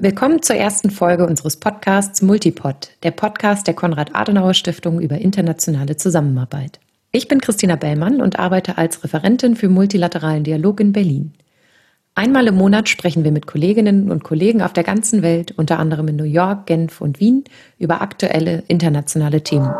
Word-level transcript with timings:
Willkommen 0.00 0.42
zur 0.42 0.54
ersten 0.54 0.90
Folge 0.92 1.26
unseres 1.26 1.56
Podcasts 1.56 2.22
Multipod, 2.22 2.90
der 3.02 3.10
Podcast 3.10 3.66
der 3.66 3.74
Konrad-Adenauer-Stiftung 3.74 5.00
über 5.00 5.18
internationale 5.18 5.96
Zusammenarbeit. 5.96 6.78
Ich 7.10 7.26
bin 7.26 7.40
Christina 7.40 7.74
Bellmann 7.74 8.20
und 8.20 8.38
arbeite 8.38 8.78
als 8.78 9.02
Referentin 9.02 9.56
für 9.56 9.68
multilateralen 9.68 10.44
Dialog 10.44 10.78
in 10.78 10.92
Berlin. 10.92 11.32
Einmal 12.14 12.46
im 12.46 12.54
Monat 12.54 12.88
sprechen 12.88 13.24
wir 13.24 13.32
mit 13.32 13.48
Kolleginnen 13.48 14.12
und 14.12 14.22
Kollegen 14.22 14.62
auf 14.62 14.72
der 14.72 14.84
ganzen 14.84 15.22
Welt, 15.22 15.54
unter 15.56 15.80
anderem 15.80 16.06
in 16.06 16.14
New 16.14 16.22
York, 16.22 16.66
Genf 16.66 17.00
und 17.00 17.18
Wien, 17.18 17.42
über 17.80 18.00
aktuelle 18.00 18.62
internationale 18.68 19.42
Themen. 19.42 19.74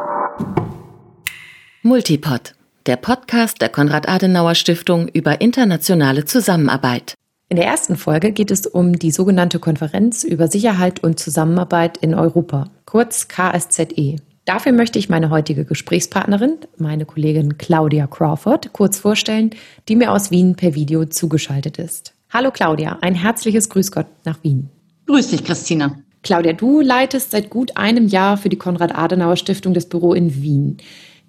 Multipod, 1.83 2.57
der 2.87 2.97
Podcast 2.97 3.63
der 3.63 3.69
Konrad-Adenauer-Stiftung 3.69 5.07
über 5.07 5.41
internationale 5.41 6.25
Zusammenarbeit. 6.25 7.15
In 7.51 7.57
der 7.57 7.65
ersten 7.65 7.97
Folge 7.97 8.33
geht 8.33 8.51
es 8.51 8.67
um 8.67 8.99
die 8.99 9.11
sogenannte 9.11 9.59
Konferenz 9.59 10.23
über 10.23 10.49
Sicherheit 10.49 11.03
und 11.03 11.19
Zusammenarbeit 11.19 11.97
in 11.97 12.15
Europa, 12.15 12.69
kurz 12.85 13.27
KSZE. 13.27 14.17
Dafür 14.45 14.73
möchte 14.73 14.99
ich 14.99 15.09
meine 15.09 15.31
heutige 15.31 15.65
Gesprächspartnerin, 15.65 16.59
meine 16.77 17.07
Kollegin 17.07 17.57
Claudia 17.57 18.07
Crawford, 18.07 18.75
kurz 18.75 18.99
vorstellen, 18.99 19.53
die 19.89 19.97
mir 19.97 20.13
aus 20.13 20.31
Wien 20.31 20.57
per 20.57 20.75
Video 20.75 21.07
zugeschaltet 21.07 21.79
ist. 21.79 22.13
Hallo 22.29 22.51
Claudia, 22.51 22.99
ein 23.01 23.15
herzliches 23.15 23.71
Grüß 23.71 23.93
Gott 23.93 24.09
nach 24.27 24.43
Wien. 24.45 24.69
Grüß 25.07 25.29
dich, 25.29 25.43
Christina. 25.43 25.97
Claudia, 26.23 26.53
du 26.53 26.83
leitest 26.83 27.31
seit 27.31 27.49
gut 27.49 27.79
einem 27.79 28.09
Jahr 28.09 28.37
für 28.37 28.51
die 28.51 28.59
Konrad-Adenauer-Stiftung 28.59 29.73
das 29.73 29.87
Büro 29.87 30.13
in 30.13 30.43
Wien. 30.43 30.77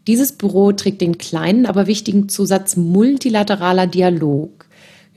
Dieses 0.06 0.34
Büro 0.34 0.74
trägt 0.74 1.00
den 1.00 1.18
kleinen, 1.18 1.66
aber 1.66 1.88
wichtigen 1.88 2.28
Zusatz 2.28 2.76
multilateraler 2.76 3.88
Dialog. 3.88 4.66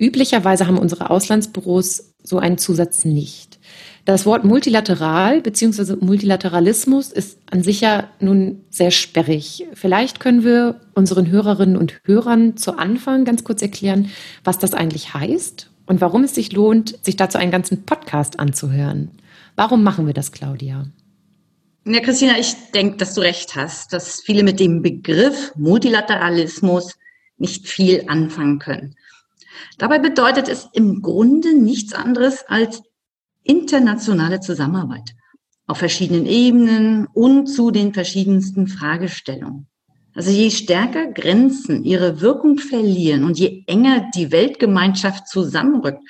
Üblicherweise 0.02 0.66
haben 0.66 0.78
unsere 0.78 1.10
Auslandsbüros 1.10 2.14
so 2.24 2.38
einen 2.40 2.58
Zusatz 2.58 3.04
nicht. 3.04 3.60
Das 4.04 4.26
Wort 4.26 4.42
multilateral 4.42 5.40
bzw. 5.40 5.94
Multilateralismus 6.00 7.12
ist 7.12 7.38
an 7.48 7.62
sich 7.62 7.82
ja 7.82 8.08
nun 8.18 8.64
sehr 8.68 8.90
sperrig. 8.90 9.64
Vielleicht 9.74 10.18
können 10.18 10.42
wir 10.42 10.80
unseren 10.94 11.30
Hörerinnen 11.30 11.76
und 11.76 12.00
Hörern 12.02 12.56
zu 12.56 12.76
Anfang 12.76 13.24
ganz 13.24 13.44
kurz 13.44 13.62
erklären, 13.62 14.10
was 14.42 14.58
das 14.58 14.74
eigentlich 14.74 15.14
heißt 15.14 15.70
und 15.86 16.00
warum 16.00 16.24
es 16.24 16.34
sich 16.34 16.50
lohnt, 16.50 16.98
sich 17.04 17.14
dazu 17.14 17.38
einen 17.38 17.52
ganzen 17.52 17.84
Podcast 17.84 18.40
anzuhören. 18.40 19.12
Warum 19.54 19.84
machen 19.84 20.08
wir 20.08 20.14
das, 20.14 20.32
Claudia? 20.32 20.86
Ja, 21.84 22.00
Christina, 22.00 22.40
ich 22.40 22.56
denke, 22.74 22.96
dass 22.96 23.14
du 23.14 23.20
recht 23.20 23.54
hast, 23.54 23.92
dass 23.92 24.20
viele 24.20 24.42
mit 24.42 24.58
dem 24.58 24.82
Begriff 24.82 25.52
Multilateralismus 25.54 26.98
nicht 27.38 27.68
viel 27.68 28.02
anfangen 28.08 28.58
können. 28.58 28.96
Dabei 29.78 29.98
bedeutet 29.98 30.48
es 30.48 30.68
im 30.72 31.02
Grunde 31.02 31.56
nichts 31.56 31.92
anderes 31.92 32.44
als 32.48 32.82
internationale 33.42 34.40
Zusammenarbeit 34.40 35.14
auf 35.66 35.78
verschiedenen 35.78 36.26
Ebenen 36.26 37.06
und 37.14 37.46
zu 37.46 37.70
den 37.70 37.94
verschiedensten 37.94 38.66
Fragestellungen. 38.66 39.68
Also 40.14 40.30
je 40.30 40.50
stärker 40.50 41.06
Grenzen 41.06 41.84
ihre 41.84 42.20
Wirkung 42.20 42.58
verlieren 42.58 43.24
und 43.24 43.38
je 43.38 43.64
enger 43.66 44.10
die 44.14 44.30
Weltgemeinschaft 44.30 45.26
zusammenrückt, 45.28 46.02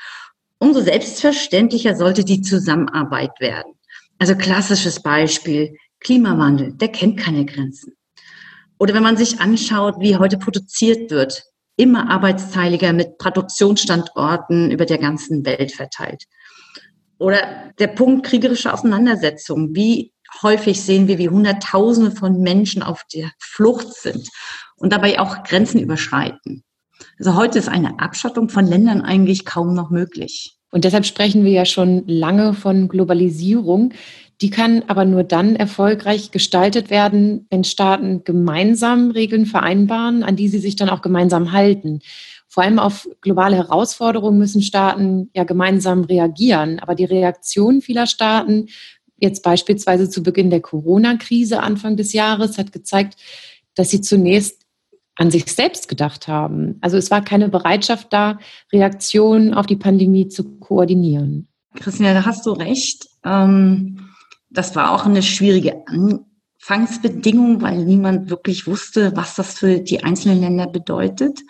umso 0.58 0.80
selbstverständlicher 0.80 1.94
sollte 1.94 2.24
die 2.24 2.40
Zusammenarbeit 2.40 3.38
werden. 3.38 3.74
Also 4.18 4.34
klassisches 4.34 5.00
Beispiel, 5.00 5.76
Klimawandel, 6.00 6.72
der 6.74 6.88
kennt 6.88 7.18
keine 7.18 7.44
Grenzen. 7.44 7.92
Oder 8.78 8.94
wenn 8.94 9.02
man 9.04 9.16
sich 9.16 9.40
anschaut, 9.40 9.96
wie 10.00 10.16
heute 10.16 10.38
produziert 10.38 11.12
wird, 11.12 11.44
immer 11.76 12.10
arbeitsteiliger 12.10 12.92
mit 12.92 13.18
Produktionsstandorten 13.18 14.70
über 14.70 14.86
der 14.86 14.98
ganzen 14.98 15.44
Welt 15.44 15.72
verteilt. 15.72 16.24
Oder 17.18 17.72
der 17.78 17.88
Punkt 17.88 18.26
kriegerische 18.26 18.72
Auseinandersetzung. 18.72 19.74
Wie 19.74 20.12
häufig 20.42 20.82
sehen 20.82 21.08
wir, 21.08 21.18
wie 21.18 21.28
Hunderttausende 21.28 22.10
von 22.10 22.40
Menschen 22.40 22.82
auf 22.82 23.02
der 23.14 23.30
Flucht 23.38 23.94
sind 23.94 24.28
und 24.76 24.92
dabei 24.92 25.20
auch 25.20 25.42
Grenzen 25.44 25.80
überschreiten. 25.80 26.64
Also 27.18 27.36
heute 27.36 27.58
ist 27.58 27.68
eine 27.68 28.00
Abschottung 28.00 28.48
von 28.48 28.66
Ländern 28.66 29.02
eigentlich 29.02 29.44
kaum 29.44 29.74
noch 29.74 29.90
möglich. 29.90 30.56
Und 30.72 30.84
deshalb 30.84 31.04
sprechen 31.04 31.44
wir 31.44 31.52
ja 31.52 31.64
schon 31.66 32.02
lange 32.06 32.54
von 32.54 32.88
Globalisierung. 32.88 33.92
Die 34.42 34.50
kann 34.50 34.82
aber 34.88 35.04
nur 35.04 35.22
dann 35.22 35.54
erfolgreich 35.54 36.32
gestaltet 36.32 36.90
werden, 36.90 37.46
wenn 37.48 37.62
Staaten 37.62 38.24
gemeinsam 38.24 39.12
Regeln 39.12 39.46
vereinbaren, 39.46 40.24
an 40.24 40.34
die 40.34 40.48
sie 40.48 40.58
sich 40.58 40.74
dann 40.74 40.88
auch 40.88 41.00
gemeinsam 41.00 41.52
halten. 41.52 42.00
Vor 42.48 42.64
allem 42.64 42.80
auf 42.80 43.08
globale 43.20 43.54
Herausforderungen 43.54 44.38
müssen 44.38 44.60
Staaten 44.60 45.30
ja 45.32 45.44
gemeinsam 45.44 46.02
reagieren. 46.02 46.80
Aber 46.80 46.96
die 46.96 47.04
Reaktion 47.04 47.82
vieler 47.82 48.08
Staaten, 48.08 48.66
jetzt 49.16 49.44
beispielsweise 49.44 50.10
zu 50.10 50.24
Beginn 50.24 50.50
der 50.50 50.60
Corona-Krise 50.60 51.62
Anfang 51.62 51.96
des 51.96 52.12
Jahres, 52.12 52.58
hat 52.58 52.72
gezeigt, 52.72 53.16
dass 53.76 53.90
sie 53.90 54.00
zunächst 54.00 54.62
an 55.14 55.30
sich 55.30 55.46
selbst 55.52 55.86
gedacht 55.86 56.26
haben. 56.26 56.78
Also 56.80 56.96
es 56.96 57.12
war 57.12 57.22
keine 57.22 57.48
Bereitschaft 57.48 58.12
da, 58.12 58.40
Reaktionen 58.72 59.54
auf 59.54 59.66
die 59.66 59.76
Pandemie 59.76 60.26
zu 60.26 60.58
koordinieren. 60.58 61.46
Christina, 61.76 62.12
da 62.12 62.26
hast 62.26 62.44
du 62.44 62.50
recht. 62.50 63.06
Ähm 63.24 64.08
das 64.52 64.76
war 64.76 64.92
auch 64.92 65.06
eine 65.06 65.22
schwierige 65.22 65.82
Anfangsbedingung, 65.86 67.62
weil 67.62 67.84
niemand 67.84 68.30
wirklich 68.30 68.66
wusste, 68.66 69.16
was 69.16 69.34
das 69.34 69.58
für 69.58 69.78
die 69.78 70.04
einzelnen 70.04 70.40
Länder 70.40 70.66
bedeutet. 70.66 71.40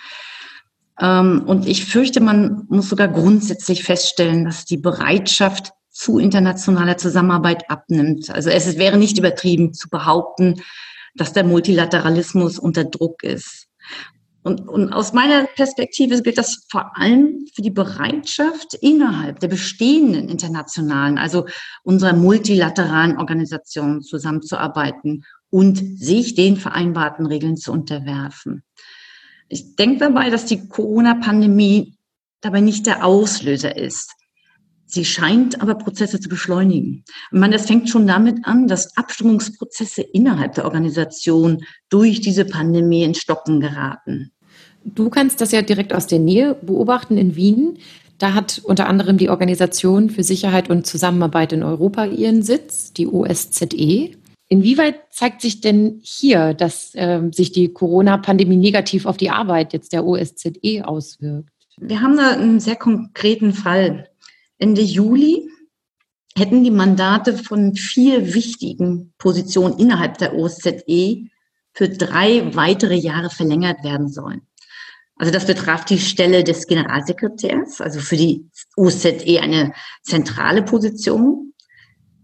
Ähm, 1.01 1.43
und 1.47 1.67
ich 1.67 1.85
fürchte, 1.85 2.21
man 2.21 2.67
muss 2.69 2.89
sogar 2.89 3.09
grundsätzlich 3.09 3.85
feststellen, 3.85 4.45
dass 4.45 4.65
die 4.65 4.77
Bereitschaft 4.77 5.73
zu 5.91 6.19
internationaler 6.19 6.97
Zusammenarbeit 6.97 7.71
abnimmt. 7.71 8.31
Also 8.31 8.51
es 8.51 8.79
wäre 8.79 8.97
nicht 8.97 9.19
übertrieben 9.19 9.75
zu 9.75 9.89
behaupten, 9.91 10.62
dass 11.15 11.33
der 11.33 11.45
Multilateralismus 11.45 12.59
unter 12.59 12.85
Druck 12.85 13.23
ist. 13.23 13.69
Und, 14.45 14.69
und 14.69 14.93
aus 14.93 15.13
meiner 15.13 15.45
Perspektive 15.45 16.21
gilt 16.21 16.39
das 16.39 16.67
vor 16.69 16.97
allem 16.97 17.47
für 17.55 17.63
die 17.63 17.71
Bereitschaft 17.71 18.75
innerhalb 18.75 19.39
der 19.39 19.49
bestehenden 19.49 20.29
internationalen, 20.29 21.17
also 21.17 21.47
unserer 21.85 22.13
multilateralen 22.13 23.19
Organisationen 23.19 24.03
zusammenzuarbeiten 24.03 25.25
und 25.51 25.77
sich 25.77 26.35
den 26.35 26.57
vereinbarten 26.57 27.27
Regeln 27.27 27.57
zu 27.57 27.73
unterwerfen. 27.73 28.65
Ich 29.49 29.77
denke 29.77 29.99
dabei, 29.99 30.31
dass 30.31 30.47
die 30.47 30.67
Corona-Pandemie 30.67 31.97
dabei 32.41 32.61
nicht 32.61 32.87
der 32.87 33.05
Auslöser 33.05 33.77
ist. 33.77 34.13
Sie 34.93 35.07
scheint 35.07 35.63
aber 35.63 35.75
Prozesse 35.75 36.21
zu 36.21 36.29
beschleunigen. 36.29 37.03
Und 37.31 37.41
man, 37.41 37.51
das 37.51 37.67
fängt 37.67 37.89
schon 37.89 38.07
damit 38.07 38.45
an, 38.45 38.69
dass 38.69 38.95
Abstimmungsprozesse 38.99 40.03
innerhalb 40.03 40.55
der 40.55 40.67
Organisation 40.67 41.65
durch 41.89 42.21
diese 42.21 42.45
Pandemie 42.45 43.03
in 43.03 43.15
Stocken 43.15 43.61
geraten. 43.61 44.33
Du 44.85 45.09
kannst 45.09 45.41
das 45.41 45.51
ja 45.51 45.63
direkt 45.63 45.95
aus 45.95 46.09
der 46.09 46.19
Nähe 46.19 46.57
beobachten 46.61 47.17
in 47.17 47.37
Wien. 47.37 47.79
Da 48.19 48.35
hat 48.35 48.61
unter 48.65 48.87
anderem 48.87 49.17
die 49.17 49.31
Organisation 49.31 50.11
für 50.11 50.23
Sicherheit 50.25 50.69
und 50.69 50.87
Zusammenarbeit 50.87 51.55
in 51.55 51.63
Europa 51.63 52.05
ihren 52.05 52.43
Sitz, 52.43 52.93
die 52.93 53.07
OSZE. 53.07 54.11
Inwieweit 54.49 54.97
zeigt 55.09 55.41
sich 55.41 55.63
denn 55.63 56.01
hier, 56.03 56.53
dass 56.53 56.95
äh, 56.95 57.23
sich 57.33 57.53
die 57.53 57.73
Corona-Pandemie 57.73 58.57
negativ 58.57 59.07
auf 59.07 59.17
die 59.17 59.31
Arbeit 59.31 59.73
jetzt 59.73 59.95
der 59.95 60.05
OSZE 60.05 60.83
auswirkt? 60.85 61.49
Wir 61.79 62.03
haben 62.03 62.19
da 62.19 62.33
einen 62.33 62.61
sehr 62.61 62.77
konkreten 62.77 63.55
Fall. 63.55 64.09
Ende 64.62 64.83
Juli 64.83 65.50
hätten 66.37 66.62
die 66.62 66.71
Mandate 66.71 67.37
von 67.37 67.75
vier 67.75 68.33
wichtigen 68.33 69.12
Positionen 69.19 69.77
innerhalb 69.81 70.19
der 70.19 70.37
OSZE 70.37 71.25
für 71.75 71.89
drei 71.89 72.55
weitere 72.55 72.95
Jahre 72.95 73.28
verlängert 73.28 73.83
werden 73.83 74.09
sollen. 74.09 74.43
Also 75.17 75.33
das 75.33 75.47
betraf 75.47 75.84
die 75.84 75.99
Stelle 75.99 76.45
des 76.45 76.69
Generalsekretärs, 76.69 77.81
also 77.81 77.99
für 77.99 78.17
die 78.17 78.49
OSZE 78.77 79.41
eine 79.41 79.73
zentrale 80.05 80.62
Position, 80.62 81.55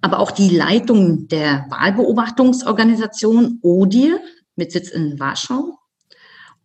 aber 0.01 0.21
auch 0.21 0.31
die 0.31 0.51
Leitung 0.51 1.27
der 1.27 1.67
Wahlbeobachtungsorganisation 1.71 3.59
ODIR 3.63 4.21
mit 4.55 4.71
Sitz 4.71 4.91
in 4.91 5.19
Warschau 5.19 5.77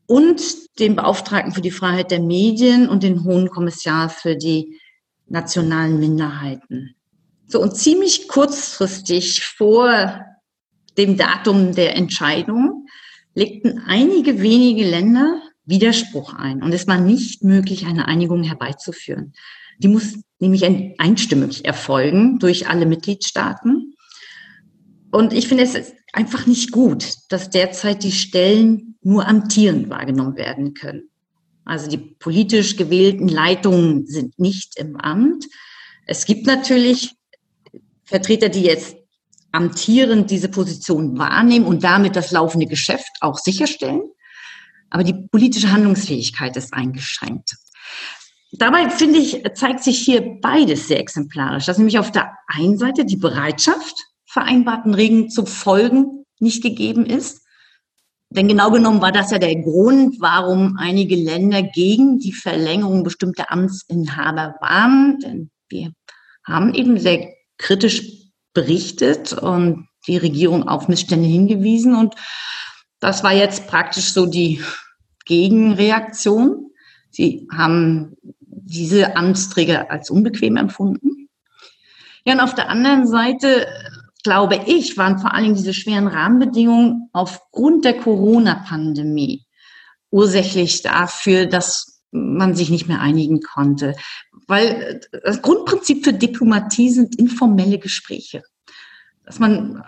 und 0.05 0.39
den 0.77 0.95
Beauftragten 0.95 1.51
für 1.51 1.61
die 1.61 1.71
Freiheit 1.71 2.11
der 2.11 2.19
Medien 2.19 2.87
und 2.87 3.01
den 3.01 3.23
Hohen 3.23 3.49
Kommissar 3.49 4.09
für 4.09 4.35
die 4.35 4.79
nationalen 5.27 5.99
Minderheiten. 5.99 6.95
So, 7.47 7.61
und 7.61 7.75
ziemlich 7.75 8.27
kurzfristig 8.27 9.43
vor 9.45 10.25
dem 10.97 11.17
Datum 11.17 11.73
der 11.73 11.95
Entscheidung 11.95 12.87
legten 13.33 13.79
einige 13.85 14.41
wenige 14.41 14.87
Länder 14.87 15.41
Widerspruch 15.65 16.33
ein 16.33 16.61
und 16.61 16.73
es 16.73 16.87
war 16.87 16.99
nicht 16.99 17.43
möglich, 17.43 17.85
eine 17.85 18.07
Einigung 18.07 18.43
herbeizuführen. 18.43 19.33
Die 19.79 19.87
muss 19.87 20.19
nämlich 20.39 20.65
einstimmig 20.99 21.65
erfolgen 21.65 22.37
durch 22.39 22.67
alle 22.67 22.85
Mitgliedstaaten. 22.85 23.95
Und 25.11 25.31
ich 25.33 25.47
finde 25.47 25.63
es 25.63 25.93
einfach 26.11 26.45
nicht 26.45 26.71
gut, 26.71 27.15
dass 27.29 27.49
derzeit 27.49 28.03
die 28.03 28.11
Stellen 28.11 28.97
nur 29.01 29.27
amtierend 29.27 29.89
wahrgenommen 29.89 30.35
werden 30.35 30.73
können. 30.73 31.09
Also 31.65 31.89
die 31.89 31.97
politisch 31.97 32.75
gewählten 32.75 33.27
Leitungen 33.27 34.05
sind 34.05 34.37
nicht 34.37 34.77
im 34.77 34.97
Amt. 34.97 35.45
Es 36.05 36.25
gibt 36.25 36.45
natürlich 36.45 37.15
Vertreter, 38.03 38.49
die 38.49 38.63
jetzt 38.63 38.95
amtierend 39.51 40.29
diese 40.29 40.49
Position 40.49 41.17
wahrnehmen 41.17 41.65
und 41.65 41.83
damit 41.83 42.15
das 42.15 42.31
laufende 42.31 42.65
Geschäft 42.65 43.11
auch 43.21 43.37
sicherstellen. 43.37 44.01
Aber 44.89 45.03
die 45.03 45.13
politische 45.31 45.71
Handlungsfähigkeit 45.71 46.55
ist 46.57 46.73
eingeschränkt. 46.73 47.55
Dabei 48.51 48.89
finde 48.89 49.19
ich, 49.19 49.41
zeigt 49.55 49.83
sich 49.83 49.99
hier 49.99 50.39
beides 50.41 50.87
sehr 50.87 50.99
exemplarisch, 50.99 51.65
dass 51.65 51.79
nämlich 51.79 51.97
auf 51.97 52.11
der 52.11 52.33
einen 52.47 52.77
Seite 52.77 53.05
die 53.05 53.17
Bereitschaft, 53.17 53.95
vereinbarten 54.25 54.93
Regeln 54.93 55.29
zu 55.29 55.45
folgen, 55.45 56.25
nicht 56.39 56.61
gegeben 56.61 57.05
ist. 57.05 57.42
Denn 58.35 58.47
genau 58.47 58.71
genommen 58.71 59.01
war 59.01 59.11
das 59.11 59.29
ja 59.29 59.37
der 59.37 59.55
Grund, 59.55 60.19
warum 60.19 60.77
einige 60.79 61.15
Länder 61.15 61.61
gegen 61.61 62.17
die 62.17 62.33
Verlängerung 62.33 63.03
bestimmter 63.03 63.51
Amtsinhaber 63.51 64.55
waren. 64.59 65.19
Denn 65.19 65.51
wir 65.69 65.91
haben 66.45 66.73
eben 66.73 66.99
sehr 66.99 67.31
kritisch 67.57 68.01
berichtet 68.53 69.33
und 69.33 69.87
die 70.07 70.17
Regierung 70.17 70.67
auf 70.67 70.87
Missstände 70.87 71.27
hingewiesen. 71.27 71.95
Und 71.95 72.15
das 72.99 73.23
war 73.23 73.33
jetzt 73.33 73.67
praktisch 73.67 74.13
so 74.13 74.25
die 74.25 74.61
Gegenreaktion. 75.25 76.71
Sie 77.11 77.47
haben 77.51 78.15
diese 78.39 79.15
Amtsträger 79.15 79.91
als 79.91 80.09
unbequem 80.09 80.57
empfunden. 80.57 81.29
Ja, 82.25 82.33
und 82.33 82.39
auf 82.39 82.55
der 82.55 82.69
anderen 82.69 83.05
Seite, 83.05 83.67
glaube 84.23 84.59
ich, 84.65 84.97
waren 84.97 85.19
vor 85.19 85.33
allen 85.33 85.43
Dingen 85.43 85.55
diese 85.55 85.73
schweren 85.73 86.07
Rahmenbedingungen 86.07 87.09
aufgrund 87.11 87.85
der 87.85 87.97
Corona-Pandemie 87.97 89.45
ursächlich 90.09 90.81
dafür, 90.81 91.45
dass 91.45 92.01
man 92.11 92.55
sich 92.55 92.69
nicht 92.69 92.87
mehr 92.87 93.01
einigen 93.01 93.41
konnte. 93.41 93.95
Weil 94.47 95.01
das 95.23 95.41
Grundprinzip 95.41 96.03
für 96.03 96.13
Diplomatie 96.13 96.89
sind 96.89 97.15
informelle 97.15 97.79
Gespräche. 97.79 98.43
Dass 99.25 99.39
man 99.39 99.83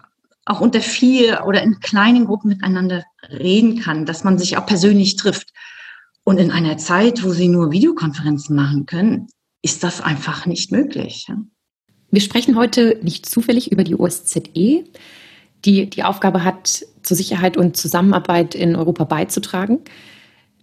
auch 0.45 0.61
unter 0.61 0.81
vier 0.81 1.43
oder 1.45 1.61
in 1.63 1.79
kleinen 1.79 2.25
Gruppen 2.25 2.49
miteinander 2.49 3.03
reden 3.29 3.79
kann, 3.79 4.05
dass 4.05 4.23
man 4.23 4.37
sich 4.37 4.57
auch 4.57 4.65
persönlich 4.65 5.15
trifft. 5.15 5.53
Und 6.23 6.39
in 6.39 6.51
einer 6.51 6.77
Zeit, 6.77 7.23
wo 7.23 7.31
sie 7.31 7.47
nur 7.47 7.71
Videokonferenzen 7.71 8.55
machen 8.55 8.85
können, 8.85 9.27
ist 9.61 9.83
das 9.83 10.01
einfach 10.01 10.45
nicht 10.45 10.71
möglich. 10.71 11.27
Wir 12.15 12.21
sprechen 12.21 12.55
heute 12.55 12.97
nicht 13.01 13.25
zufällig 13.25 13.73
über 13.73 13.83
die 13.83 13.97
OSZE, 13.97 14.85
die 15.65 15.89
die 15.89 16.03
Aufgabe 16.03 16.45
hat, 16.45 16.85
zur 17.03 17.17
Sicherheit 17.17 17.57
und 17.57 17.75
Zusammenarbeit 17.75 18.55
in 18.55 18.77
Europa 18.77 19.03
beizutragen. 19.03 19.79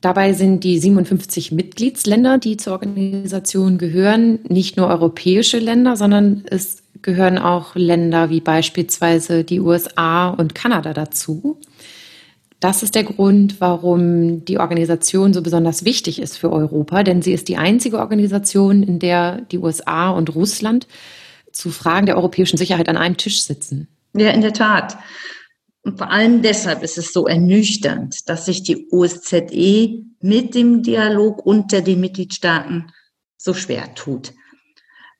Dabei 0.00 0.32
sind 0.32 0.64
die 0.64 0.78
57 0.78 1.52
Mitgliedsländer, 1.52 2.38
die 2.38 2.56
zur 2.56 2.72
Organisation 2.72 3.76
gehören, 3.76 4.38
nicht 4.48 4.78
nur 4.78 4.86
europäische 4.86 5.58
Länder, 5.58 5.94
sondern 5.98 6.44
es 6.48 6.84
gehören 7.02 7.36
auch 7.36 7.74
Länder 7.74 8.30
wie 8.30 8.40
beispielsweise 8.40 9.44
die 9.44 9.60
USA 9.60 10.30
und 10.30 10.54
Kanada 10.54 10.94
dazu. 10.94 11.58
Das 12.60 12.82
ist 12.82 12.94
der 12.94 13.04
Grund, 13.04 13.60
warum 13.60 14.46
die 14.46 14.56
Organisation 14.56 15.34
so 15.34 15.42
besonders 15.42 15.84
wichtig 15.84 16.18
ist 16.18 16.38
für 16.38 16.50
Europa, 16.50 17.02
denn 17.02 17.20
sie 17.20 17.34
ist 17.34 17.48
die 17.48 17.58
einzige 17.58 17.98
Organisation, 17.98 18.82
in 18.82 19.00
der 19.00 19.42
die 19.42 19.58
USA 19.58 20.08
und 20.12 20.34
Russland 20.34 20.86
zu 21.52 21.70
Fragen 21.70 22.06
der 22.06 22.16
europäischen 22.16 22.56
Sicherheit 22.56 22.88
an 22.88 22.96
einem 22.96 23.16
Tisch 23.16 23.42
sitzen. 23.42 23.88
Ja, 24.14 24.30
in 24.30 24.40
der 24.40 24.52
Tat. 24.52 24.98
Und 25.82 25.98
vor 25.98 26.10
allem 26.10 26.42
deshalb 26.42 26.82
ist 26.82 26.98
es 26.98 27.12
so 27.12 27.26
ernüchternd, 27.26 28.28
dass 28.28 28.46
sich 28.46 28.62
die 28.62 28.88
OSZE 28.90 30.04
mit 30.20 30.54
dem 30.54 30.82
Dialog 30.82 31.44
unter 31.44 31.80
den 31.80 32.00
Mitgliedstaaten 32.00 32.92
so 33.36 33.52
schwer 33.54 33.94
tut. 33.94 34.32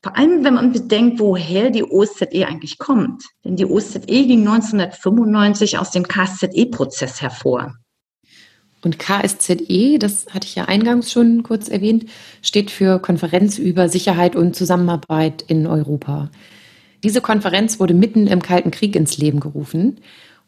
Vor 0.03 0.17
allem, 0.17 0.45
wenn 0.45 0.55
man 0.55 0.73
bedenkt, 0.73 1.21
woher 1.21 1.71
die 1.71 1.85
OSZE 1.85 2.47
eigentlich 2.47 2.79
kommt. 2.79 3.25
Denn 3.45 3.57
die 3.57 3.67
OSZE 3.67 4.01
ging 4.01 4.41
1995 4.47 5.79
aus 5.79 5.91
dem 5.91 6.07
KSZE-Prozess 6.07 7.23
hervor. 7.23 7.75
Und 8.85 8.99
KSZE, 8.99 9.99
das 9.99 10.27
hatte 10.31 10.47
ich 10.47 10.55
ja 10.55 10.65
eingangs 10.65 11.13
schon 11.13 11.43
kurz 11.43 11.69
erwähnt, 11.69 12.07
steht 12.43 12.71
für 12.71 12.99
Konferenz 12.99 13.59
über 13.59 13.89
Sicherheit 13.89 14.35
und 14.35 14.57
Zusammenarbeit 14.57 15.45
in 15.47 15.67
Europa. 15.67 16.31
Diese 17.05 17.21
Konferenz 17.21 17.81
wurde 17.81 17.95
mitten 17.95 18.27
im 18.27 18.43
Kalten 18.43 18.71
Krieg 18.71 18.97
ins 18.97 19.19
Leben 19.19 19.41
gerufen 19.41 19.99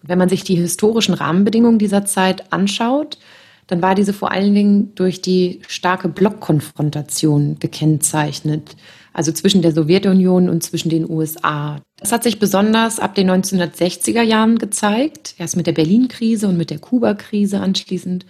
wenn 0.07 0.19
man 0.19 0.29
sich 0.29 0.45
die 0.45 0.57
historischen 0.57 1.15
Rahmenbedingungen 1.15 1.79
dieser 1.79 2.05
Zeit 2.05 2.53
anschaut, 2.53 3.19
dann 3.67 3.81
war 3.81 3.95
diese 3.95 4.13
vor 4.13 4.31
allen 4.31 4.55
Dingen 4.55 4.95
durch 4.95 5.23
die 5.23 5.63
starke 5.67 6.09
Blockkonfrontation 6.09 7.59
gekennzeichnet, 7.59 8.77
also 9.15 9.33
zwischen 9.33 9.63
der 9.63 9.73
Sowjetunion 9.73 10.51
und 10.51 10.63
zwischen 10.63 10.91
den 10.91 11.09
USA. 11.09 11.81
Das 11.99 12.13
hat 12.13 12.25
sich 12.25 12.39
besonders 12.39 12.99
ab 12.99 13.15
den 13.15 13.31
1960er 13.31 14.23
Jahren 14.23 14.59
gezeigt, 14.59 15.37
erst 15.39 15.57
mit 15.57 15.67
der 15.67 15.73
Berlin-Krise 15.73 16.49
und 16.49 16.59
mit 16.59 16.69
der 16.69 16.81
Kuba-Krise 16.81 17.61
anschließend. 17.61 18.27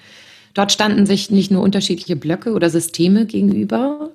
Dort 0.53 0.71
standen 0.71 1.07
sich 1.07 1.31
nicht 1.31 1.51
nur 1.51 1.63
unterschiedliche 1.63 2.15
Blöcke 2.15 2.53
oder 2.53 2.71
Systeme 2.71 3.27
gegenüber, 3.27 4.11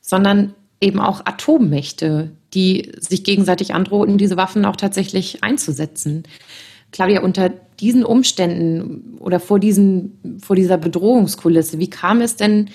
sondern 0.00 0.54
eben 0.80 1.00
auch 1.00 1.24
Atommächte, 1.24 2.30
die 2.52 2.92
sich 3.00 3.24
gegenseitig 3.24 3.74
androhten, 3.74 4.18
diese 4.18 4.36
Waffen 4.36 4.66
auch 4.66 4.76
tatsächlich 4.76 5.42
einzusetzen. 5.42 6.24
Claudia, 6.92 7.22
unter 7.22 7.50
diesen 7.80 8.04
Umständen 8.04 9.16
oder 9.18 9.40
vor, 9.40 9.58
diesen, 9.58 10.38
vor 10.40 10.54
dieser 10.54 10.76
Bedrohungskulisse, 10.76 11.78
wie 11.78 11.90
kam 11.90 12.20
es 12.20 12.36
denn 12.36 12.68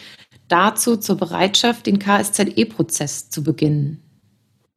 dazu 0.50 0.98
zur 0.98 1.18
Bereitschaft, 1.18 1.86
den 1.86 2.00
KSZE-Prozess 2.00 3.30
zu 3.30 3.44
beginnen? 3.44 4.04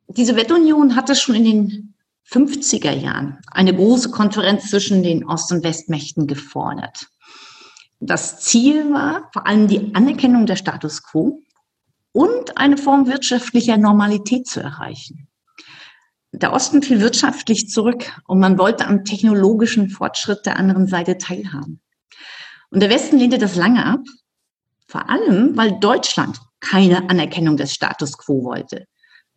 Die 0.08 0.24
Sowjetunion 0.24 0.94
hatte 0.94 1.14
schon 1.14 1.34
in 1.34 1.44
den 1.44 1.94
50er 2.30 2.92
Jahren 2.92 3.38
eine 3.50 3.74
große 3.74 4.10
Konferenz 4.10 4.70
zwischen 4.70 5.02
den 5.02 5.26
Ost- 5.26 5.52
und 5.52 5.64
Westmächten 5.64 6.26
gefordert. 6.26 7.08
Das 8.00 8.40
Ziel 8.40 8.92
war 8.92 9.30
vor 9.32 9.46
allem 9.46 9.68
die 9.68 9.94
Anerkennung 9.94 10.46
der 10.46 10.56
Status 10.56 11.02
quo 11.02 11.40
und 12.12 12.58
eine 12.58 12.76
Form 12.76 13.06
wirtschaftlicher 13.06 13.76
Normalität 13.76 14.46
zu 14.46 14.60
erreichen. 14.60 15.28
Der 16.32 16.52
Osten 16.52 16.82
fiel 16.82 17.00
wirtschaftlich 17.00 17.68
zurück 17.68 18.10
und 18.26 18.38
man 18.38 18.58
wollte 18.58 18.86
am 18.86 19.04
technologischen 19.04 19.90
Fortschritt 19.90 20.46
der 20.46 20.56
anderen 20.56 20.86
Seite 20.86 21.18
teilhaben. 21.18 21.80
Und 22.70 22.80
der 22.80 22.88
Westen 22.88 23.18
lehnte 23.18 23.38
das 23.38 23.54
lange 23.54 23.84
ab, 23.84 24.00
vor 24.92 25.08
allem 25.08 25.56
weil 25.56 25.80
Deutschland 25.80 26.38
keine 26.60 27.08
Anerkennung 27.08 27.56
des 27.56 27.72
Status 27.72 28.18
quo 28.18 28.44
wollte. 28.44 28.84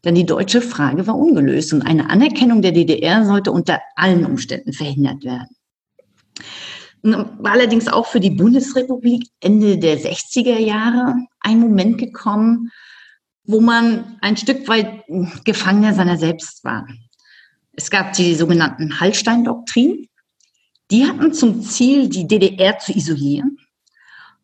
Denn 0.03 0.13
die 0.13 0.25
deutsche 0.25 0.61
Frage 0.61 1.07
war 1.07 1.17
ungelöst 1.17 1.71
und 1.71 1.81
eine 1.81 2.09
Anerkennung 2.09 2.61
der 2.61 2.73
DDR 2.73 3.25
sollte 3.25 3.53
unter 3.53 3.79
allen 3.95 4.25
Umständen 4.25 4.73
verhindert 4.73 5.23
werden. 5.23 5.55
War 7.03 7.53
allerdings 7.53 7.87
auch 7.87 8.05
für 8.05 8.19
die 8.19 8.31
Bundesrepublik 8.31 9.29
Ende 9.39 9.77
der 9.77 9.97
60er 9.97 10.59
Jahre 10.59 11.15
ein 11.39 11.59
Moment 11.61 11.99
gekommen, 11.99 12.69
wo 13.45 13.61
man 13.61 14.17
ein 14.21 14.35
Stück 14.35 14.67
weit 14.67 15.03
Gefangener 15.45 15.93
seiner 15.93 16.17
selbst 16.17 16.65
war. 16.65 16.85
Es 17.71 17.89
gab 17.89 18.11
die 18.13 18.35
sogenannten 18.35 18.99
Hallstein-Doktrin. 18.99 20.07
Die 20.91 21.05
hatten 21.05 21.33
zum 21.33 21.61
Ziel, 21.61 22.09
die 22.09 22.27
DDR 22.27 22.77
zu 22.77 22.91
isolieren. 22.91 23.57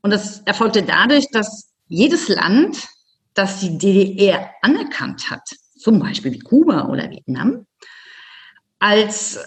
Und 0.01 0.11
das 0.11 0.41
erfolgte 0.41 0.83
dadurch, 0.83 1.27
dass 1.31 1.71
jedes 1.87 2.27
Land, 2.27 2.87
das 3.33 3.59
die 3.59 3.77
DDR 3.77 4.49
anerkannt 4.61 5.29
hat, 5.29 5.47
zum 5.77 5.99
Beispiel 5.99 6.31
wie 6.31 6.39
Kuba 6.39 6.87
oder 6.87 7.09
Vietnam, 7.09 7.65
als 8.79 9.39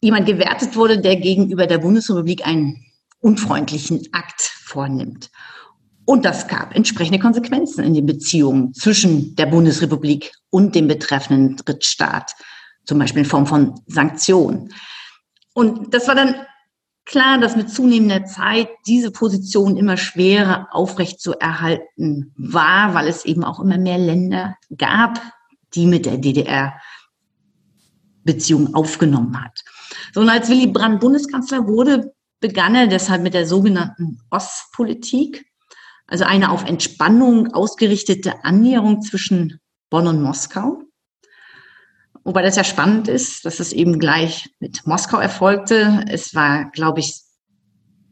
jemand 0.00 0.26
gewertet 0.26 0.76
wurde, 0.76 1.00
der 1.00 1.16
gegenüber 1.16 1.66
der 1.66 1.78
Bundesrepublik 1.78 2.46
einen 2.46 2.84
unfreundlichen 3.20 4.06
Akt 4.12 4.40
vornimmt. 4.40 5.30
Und 6.04 6.24
das 6.24 6.48
gab 6.48 6.74
entsprechende 6.74 7.18
Konsequenzen 7.18 7.84
in 7.84 7.94
den 7.94 8.06
Beziehungen 8.06 8.72
zwischen 8.72 9.34
der 9.36 9.46
Bundesrepublik 9.46 10.32
und 10.50 10.74
dem 10.74 10.88
betreffenden 10.88 11.56
Drittstaat, 11.56 12.32
zum 12.86 12.98
Beispiel 12.98 13.24
in 13.24 13.28
Form 13.28 13.46
von 13.46 13.74
Sanktionen. 13.86 14.72
Und 15.52 15.92
das 15.92 16.08
war 16.08 16.14
dann 16.14 16.34
klar, 17.08 17.38
dass 17.38 17.56
mit 17.56 17.70
zunehmender 17.70 18.24
Zeit 18.26 18.68
diese 18.86 19.10
Position 19.10 19.76
immer 19.76 19.96
schwerer 19.96 20.68
aufrecht 20.70 21.20
zu 21.20 21.32
erhalten 21.32 22.32
war, 22.36 22.94
weil 22.94 23.08
es 23.08 23.24
eben 23.24 23.42
auch 23.42 23.58
immer 23.58 23.78
mehr 23.78 23.98
Länder 23.98 24.56
gab, 24.76 25.20
die 25.74 25.86
mit 25.86 26.06
der 26.06 26.18
DDR 26.18 26.74
Beziehungen 28.24 28.74
aufgenommen 28.74 29.42
hat. 29.42 29.64
So, 30.12 30.20
und 30.20 30.28
als 30.28 30.48
Willy 30.48 30.66
Brandt 30.66 31.00
Bundeskanzler 31.00 31.66
wurde, 31.66 32.14
begann 32.40 32.74
er 32.74 32.86
deshalb 32.86 33.22
mit 33.22 33.34
der 33.34 33.46
sogenannten 33.46 34.20
Ostpolitik. 34.30 35.46
Also 36.06 36.24
eine 36.24 36.50
auf 36.50 36.64
Entspannung 36.64 37.52
ausgerichtete 37.52 38.44
Annäherung 38.44 39.02
zwischen 39.02 39.60
Bonn 39.90 40.06
und 40.06 40.22
Moskau. 40.22 40.82
Wobei 42.28 42.42
das 42.42 42.56
ja 42.56 42.64
spannend 42.64 43.08
ist, 43.08 43.46
dass 43.46 43.58
es 43.58 43.72
eben 43.72 43.98
gleich 43.98 44.50
mit 44.60 44.86
Moskau 44.86 45.16
erfolgte. 45.16 46.04
Es 46.10 46.34
war, 46.34 46.70
glaube 46.72 47.00
ich, 47.00 47.22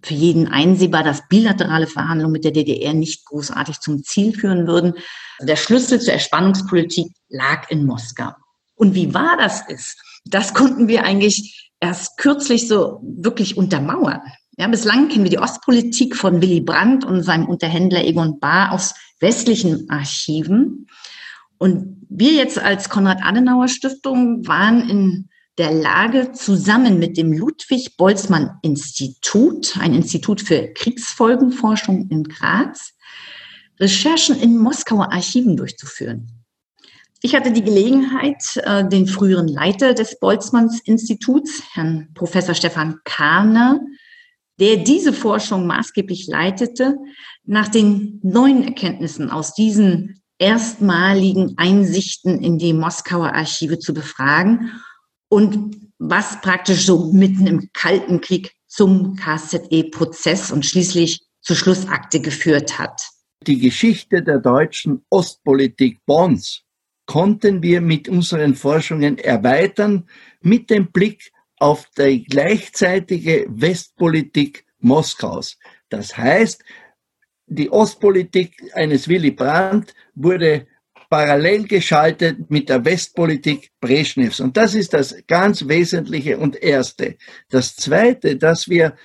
für 0.01 0.15
jeden 0.15 0.49
einsehbar, 0.49 1.03
dass 1.03 1.29
bilaterale 1.29 1.87
Verhandlungen 1.87 2.33
mit 2.33 2.43
der 2.43 2.53
DDR 2.53 2.95
nicht 2.95 3.27
großartig 3.27 3.81
zum 3.81 4.03
Ziel 4.05 4.33
führen 4.33 4.67
würden. 4.67 4.95
Der 5.43 5.57
Schlüssel 5.57 6.01
zur 6.01 6.15
Erspannungspolitik 6.15 7.09
lag 7.29 7.69
in 7.69 7.85
Moskau. 7.85 8.31
Und 8.75 8.95
wie 8.95 9.13
wahr 9.13 9.37
das 9.39 9.69
ist, 9.69 10.01
das 10.25 10.55
konnten 10.55 10.89
wir 10.89 11.05
eigentlich 11.05 11.71
erst 11.81 12.17
kürzlich 12.17 12.69
so 12.69 13.03
wirklich 13.03 13.59
untermauern. 13.59 14.23
Ja, 14.57 14.67
bislang 14.69 15.09
kennen 15.09 15.25
wir 15.25 15.31
die 15.31 15.41
Ostpolitik 15.41 16.17
von 16.17 16.41
Willy 16.41 16.63
Brandt 16.63 17.05
und 17.05 17.23
seinem 17.23 17.49
Unterhändler 17.49 18.03
Egon 18.03 18.41
Bahr 18.41 18.73
aus 18.73 18.95
westlichen 19.21 19.91
Archiven. 19.91 20.87
Und 21.59 22.07
wir 22.09 22.33
jetzt 22.33 22.59
als 22.59 22.89
Konrad-Adenauer-Stiftung 22.89 24.47
waren 24.47 24.89
in 24.89 25.29
der 25.59 25.73
Lage, 25.73 26.33
zusammen 26.33 26.99
mit 26.99 27.17
dem 27.17 27.33
Ludwig-Boltzmann-Institut, 27.33 29.79
ein 29.79 29.95
Institut 29.95 30.43
für 30.43 30.69
Kriegsfolgenforschung 30.75 32.09
in 32.11 32.25
Graz, 32.25 32.93
Recherchen 33.81 34.39
in 34.39 34.59
Moskauer 34.59 35.11
Archiven 35.13 35.57
durchzuführen. 35.57 36.31
Ich 37.23 37.35
hatte 37.35 37.53
die 37.53 37.65
Gelegenheit, 37.65 38.57
äh, 38.57 38.87
den 38.87 39.07
früheren 39.07 39.49
Leiter 39.49 39.95
des 39.95 40.21
Boltzmanns-Instituts, 40.21 41.63
Herrn 41.73 42.11
Professor 42.15 42.55
Stefan 42.55 43.01
Kahner, 43.05 43.81
der 44.61 44.77
diese 44.77 45.13
Forschung 45.13 45.67
maßgeblich 45.67 46.27
leitete, 46.27 46.97
nach 47.45 47.69
den 47.69 48.21
neuen 48.23 48.65
Erkenntnissen 48.65 49.31
aus 49.31 49.55
diesen 49.55 50.23
erstmaligen 50.39 51.55
Einsichten 51.57 52.43
in 52.43 52.59
die 52.59 52.73
Moskauer 52.73 53.33
Archive 53.33 53.79
zu 53.79 53.95
befragen 53.95 54.73
und 55.29 55.77
was 55.99 56.41
praktisch 56.41 56.85
so 56.85 57.13
mitten 57.13 57.47
im 57.47 57.71
Kalten 57.73 58.21
Krieg 58.21 58.53
zum 58.67 59.17
KZE-Prozess 59.17 60.51
und 60.51 60.67
schließlich 60.67 61.21
zur 61.41 61.57
Schlussakte 61.57 62.21
geführt 62.21 62.79
hat. 62.79 63.01
Die 63.47 63.59
Geschichte 63.59 64.23
der 64.23 64.39
deutschen 64.39 65.05
Ostpolitik 65.09 66.05
Bonds 66.05 66.63
konnten 67.07 67.63
wir 67.63 67.81
mit 67.81 68.09
unseren 68.09 68.55
Forschungen 68.55 69.19
erweitern 69.19 70.09
mit 70.41 70.71
dem 70.71 70.91
Blick 70.91 71.33
auf 71.59 71.87
die 71.97 72.25
gleichzeitige 72.25 73.47
Westpolitik 73.49 74.67
Moskaus. 74.81 75.57
Das 75.89 76.17
heißt, 76.17 76.63
die 77.47 77.71
Ostpolitik 77.71 78.57
eines 78.75 79.09
Willy 79.09 79.31
Brandt 79.31 79.95
wurde 80.15 80.67
parallel 81.09 81.67
geschaltet 81.67 82.51
mit 82.51 82.69
der 82.69 82.85
Westpolitik 82.85 83.71
Brezhnevs. 83.81 84.41
Und 84.41 84.57
das 84.57 84.75
ist 84.75 84.93
das 84.93 85.17
ganz 85.27 85.67
Wesentliche 85.69 86.39
und 86.39 86.61
Erste. 86.61 87.17
Das 87.49 87.77
Zweite, 87.77 88.37
das 88.37 88.69
wir 88.69 88.97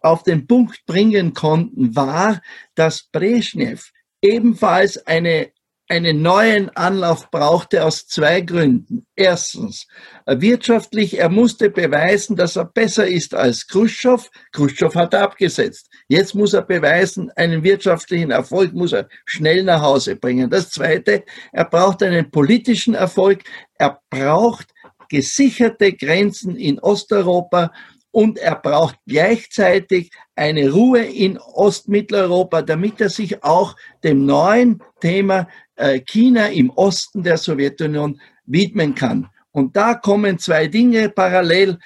auf 0.00 0.22
den 0.22 0.46
Punkt 0.46 0.84
bringen 0.86 1.34
konnten, 1.34 1.94
war, 1.94 2.40
dass 2.74 3.04
Brezhnev 3.12 3.92
ebenfalls 4.22 5.06
eine 5.06 5.52
einen 5.88 6.22
neuen 6.22 6.70
Anlauf 6.70 7.30
brauchte 7.30 7.84
aus 7.84 8.06
zwei 8.06 8.40
Gründen. 8.40 9.06
Erstens, 9.14 9.86
wirtschaftlich, 10.26 11.18
er 11.18 11.28
musste 11.28 11.68
beweisen, 11.68 12.36
dass 12.36 12.56
er 12.56 12.64
besser 12.64 13.06
ist 13.06 13.34
als 13.34 13.66
Khrushchev. 13.66 14.28
Khrushchev 14.52 14.98
hat 14.98 15.12
er 15.14 15.22
abgesetzt. 15.22 15.90
Jetzt 16.08 16.34
muss 16.34 16.54
er 16.54 16.62
beweisen, 16.62 17.30
einen 17.36 17.62
wirtschaftlichen 17.62 18.30
Erfolg 18.30 18.72
muss 18.72 18.92
er 18.92 19.08
schnell 19.26 19.64
nach 19.64 19.82
Hause 19.82 20.16
bringen. 20.16 20.48
Das 20.48 20.70
Zweite, 20.70 21.24
er 21.52 21.64
braucht 21.64 22.02
einen 22.02 22.30
politischen 22.30 22.94
Erfolg. 22.94 23.42
Er 23.78 24.00
braucht 24.08 24.72
gesicherte 25.12 25.92
Grenzen 25.92 26.56
in 26.56 26.78
Osteuropa 26.78 27.70
und 28.12 28.38
er 28.38 28.54
braucht 28.56 28.96
gleichzeitig 29.06 30.12
eine 30.36 30.70
Ruhe 30.70 31.02
in 31.02 31.38
Ostmitteleuropa, 31.38 32.62
damit 32.62 33.00
er 33.00 33.08
sich 33.08 33.42
auch 33.42 33.74
dem 34.04 34.24
neuen 34.26 34.82
Thema 35.00 35.48
äh, 35.76 36.00
China 36.00 36.46
im 36.46 36.70
Osten 36.70 37.22
der 37.22 37.38
Sowjetunion 37.38 38.20
widmen 38.44 38.94
kann. 38.94 39.28
Und 39.50 39.76
da 39.76 39.94
kommen 39.94 40.38
zwei 40.38 40.68
Dinge 40.68 41.08
parallel. 41.08 41.78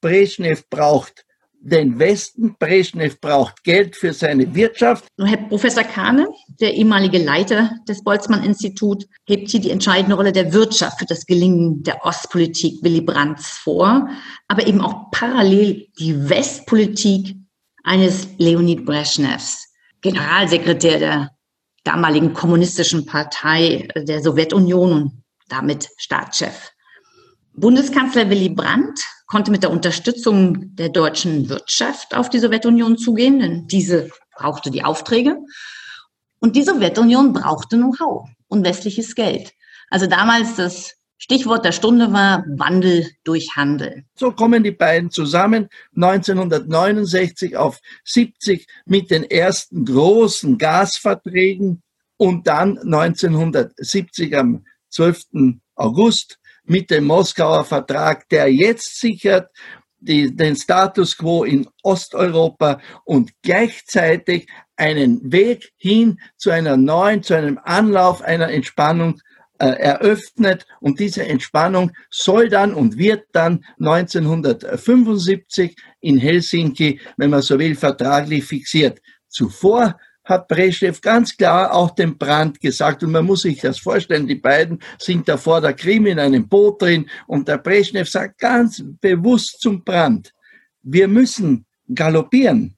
Brezhnev 0.00 0.64
braucht 0.70 1.26
den 1.60 1.98
Westen. 1.98 2.56
Brezhnev 2.58 3.20
braucht 3.20 3.62
Geld 3.64 3.94
für 3.94 4.12
seine 4.12 4.54
Wirtschaft. 4.54 5.06
Herr 5.18 5.36
Professor 5.36 5.84
Kahne, 5.84 6.26
der 6.60 6.74
ehemalige 6.74 7.18
Leiter 7.18 7.70
des 7.88 8.02
Boltzmann-Instituts, 8.02 9.06
hebt 9.26 9.50
hier 9.50 9.60
die 9.60 9.70
entscheidende 9.70 10.16
Rolle 10.16 10.32
der 10.32 10.52
Wirtschaft 10.52 10.98
für 10.98 11.06
das 11.06 11.26
Gelingen 11.26 11.82
der 11.82 12.04
Ostpolitik 12.04 12.82
Willy 12.82 13.02
Brandts 13.02 13.48
vor, 13.48 14.08
aber 14.48 14.66
eben 14.66 14.80
auch 14.80 15.10
parallel 15.10 15.86
die 15.98 16.28
Westpolitik 16.28 17.36
eines 17.84 18.28
Leonid 18.38 18.84
Brezhnevs, 18.84 19.68
Generalsekretär 20.00 20.98
der 20.98 21.30
damaligen 21.84 22.32
kommunistischen 22.32 23.06
Partei 23.06 23.88
der 23.96 24.22
Sowjetunion 24.22 24.92
und 24.92 25.22
damit 25.48 25.88
Staatschef. 25.98 26.72
Bundeskanzler 27.54 28.30
Willy 28.30 28.50
Brandt 28.50 29.00
konnte 29.30 29.50
mit 29.52 29.62
der 29.62 29.70
Unterstützung 29.70 30.74
der 30.74 30.88
deutschen 30.88 31.48
Wirtschaft 31.48 32.14
auf 32.14 32.28
die 32.28 32.40
Sowjetunion 32.40 32.98
zugehen, 32.98 33.38
denn 33.38 33.68
diese 33.68 34.10
brauchte 34.36 34.70
die 34.70 34.84
Aufträge. 34.84 35.38
Und 36.40 36.56
die 36.56 36.64
Sowjetunion 36.64 37.32
brauchte 37.32 37.76
Know-how 37.76 38.28
und 38.48 38.64
westliches 38.64 39.14
Geld. 39.14 39.52
Also 39.88 40.06
damals 40.06 40.56
das 40.56 40.96
Stichwort 41.16 41.64
der 41.64 41.72
Stunde 41.72 42.12
war 42.12 42.44
Wandel 42.56 43.08
durch 43.22 43.54
Handel. 43.54 44.04
So 44.16 44.32
kommen 44.32 44.64
die 44.64 44.70
beiden 44.72 45.10
zusammen 45.10 45.68
1969 45.94 47.56
auf 47.56 47.78
70 48.04 48.66
mit 48.86 49.10
den 49.10 49.24
ersten 49.24 49.84
großen 49.84 50.58
Gasverträgen 50.58 51.82
und 52.16 52.48
dann 52.48 52.78
1970 52.78 54.36
am 54.36 54.64
12. 54.88 55.26
August 55.76 56.40
mit 56.70 56.88
dem 56.92 57.04
Moskauer 57.04 57.64
Vertrag, 57.64 58.28
der 58.28 58.46
jetzt 58.46 59.00
sichert 59.00 59.50
die, 59.98 60.34
den 60.34 60.54
Status 60.54 61.18
quo 61.18 61.42
in 61.42 61.66
Osteuropa 61.82 62.80
und 63.04 63.32
gleichzeitig 63.42 64.46
einen 64.76 65.32
Weg 65.32 65.72
hin 65.76 66.20
zu 66.36 66.50
einer 66.50 66.76
neuen, 66.76 67.24
zu 67.24 67.34
einem 67.34 67.58
Anlauf 67.64 68.22
einer 68.22 68.50
Entspannung 68.50 69.20
äh, 69.58 69.66
eröffnet 69.66 70.64
und 70.80 71.00
diese 71.00 71.26
Entspannung 71.26 71.90
soll 72.08 72.48
dann 72.48 72.72
und 72.72 72.96
wird 72.96 73.24
dann 73.32 73.64
1975 73.80 75.76
in 76.00 76.18
Helsinki, 76.18 77.00
wenn 77.16 77.30
man 77.30 77.42
so 77.42 77.58
will, 77.58 77.74
vertraglich 77.74 78.44
fixiert. 78.44 79.00
Zuvor 79.28 79.98
hat 80.30 80.48
Brezhnev 80.48 81.00
ganz 81.00 81.36
klar 81.36 81.74
auch 81.74 81.90
dem 81.90 82.16
Brand 82.16 82.60
gesagt, 82.60 83.02
und 83.02 83.10
man 83.10 83.26
muss 83.26 83.42
sich 83.42 83.60
das 83.60 83.78
vorstellen, 83.78 84.26
die 84.26 84.36
beiden 84.36 84.78
sind 84.98 85.28
da 85.28 85.36
vor 85.36 85.60
der 85.60 85.74
Krim 85.74 86.06
in 86.06 86.18
einem 86.18 86.48
Boot 86.48 86.80
drin. 86.80 87.10
Und 87.26 87.48
der 87.48 87.58
Brezhnev 87.58 88.08
sagt 88.08 88.38
ganz 88.38 88.82
bewusst 89.00 89.60
zum 89.60 89.84
Brand, 89.84 90.32
wir 90.82 91.08
müssen 91.08 91.66
galoppieren, 91.94 92.76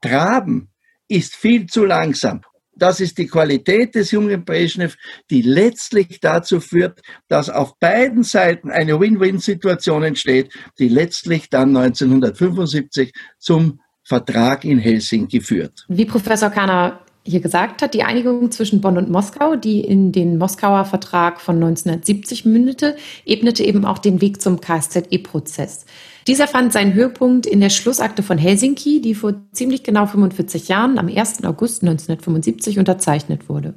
traben 0.00 0.70
ist 1.08 1.34
viel 1.34 1.66
zu 1.66 1.84
langsam. 1.84 2.40
Das 2.76 3.00
ist 3.00 3.18
die 3.18 3.26
Qualität 3.26 3.94
des 3.94 4.10
jungen 4.10 4.44
Brezhnev, 4.44 4.96
die 5.30 5.42
letztlich 5.42 6.18
dazu 6.20 6.60
führt, 6.60 7.00
dass 7.28 7.48
auf 7.48 7.78
beiden 7.78 8.24
Seiten 8.24 8.70
eine 8.70 8.98
Win-Win-Situation 8.98 10.02
entsteht, 10.02 10.52
die 10.78 10.88
letztlich 10.88 11.50
dann 11.50 11.76
1975 11.76 13.12
zum 13.38 13.80
Vertrag 14.04 14.64
in 14.64 14.78
Helsinki 14.78 15.40
führt. 15.40 15.86
Wie 15.88 16.04
Professor 16.04 16.50
Kahner 16.50 17.00
hier 17.26 17.40
gesagt 17.40 17.80
hat, 17.80 17.94
die 17.94 18.02
Einigung 18.02 18.50
zwischen 18.50 18.82
Bonn 18.82 18.98
und 18.98 19.10
Moskau, 19.10 19.56
die 19.56 19.80
in 19.80 20.12
den 20.12 20.36
Moskauer 20.36 20.84
Vertrag 20.84 21.40
von 21.40 21.56
1970 21.56 22.44
mündete, 22.44 22.96
ebnete 23.24 23.64
eben 23.64 23.86
auch 23.86 23.98
den 23.98 24.20
Weg 24.20 24.42
zum 24.42 24.60
KSZE-Prozess. 24.60 25.86
Dieser 26.26 26.46
fand 26.46 26.74
seinen 26.74 26.92
Höhepunkt 26.92 27.46
in 27.46 27.60
der 27.60 27.70
Schlussakte 27.70 28.22
von 28.22 28.36
Helsinki, 28.36 29.00
die 29.00 29.14
vor 29.14 29.34
ziemlich 29.52 29.82
genau 29.82 30.04
45 30.04 30.68
Jahren 30.68 30.98
am 30.98 31.08
1. 31.08 31.44
August 31.44 31.82
1975 31.82 32.78
unterzeichnet 32.78 33.48
wurde. 33.48 33.72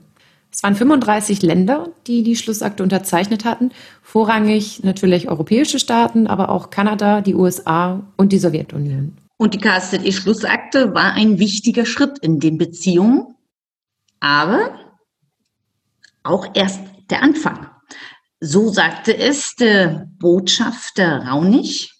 Es 0.51 0.63
waren 0.63 0.75
35 0.75 1.41
Länder, 1.41 1.89
die 2.05 2.23
die 2.23 2.35
Schlussakte 2.35 2.83
unterzeichnet 2.83 3.45
hatten, 3.45 3.71
vorrangig 4.01 4.83
natürlich 4.83 5.29
europäische 5.29 5.79
Staaten, 5.79 6.27
aber 6.27 6.49
auch 6.49 6.69
Kanada, 6.69 7.21
die 7.21 7.35
USA 7.35 8.01
und 8.17 8.31
die 8.31 8.39
Sowjetunion. 8.39 9.13
Und 9.37 9.53
die 9.53 9.59
KSZE-Schlussakte 9.59 10.93
war 10.93 11.13
ein 11.13 11.37
wichtiger 11.39 11.85
Schritt 11.85 12.17
in 12.19 12.39
den 12.39 12.57
Beziehungen, 12.57 13.35
aber 14.19 14.79
auch 16.23 16.47
erst 16.55 16.81
der 17.09 17.21
Anfang. 17.21 17.69
So 18.39 18.69
sagte 18.69 19.15
es 19.15 19.55
der 19.55 20.09
Botschafter 20.19 21.27
Raunich 21.27 21.93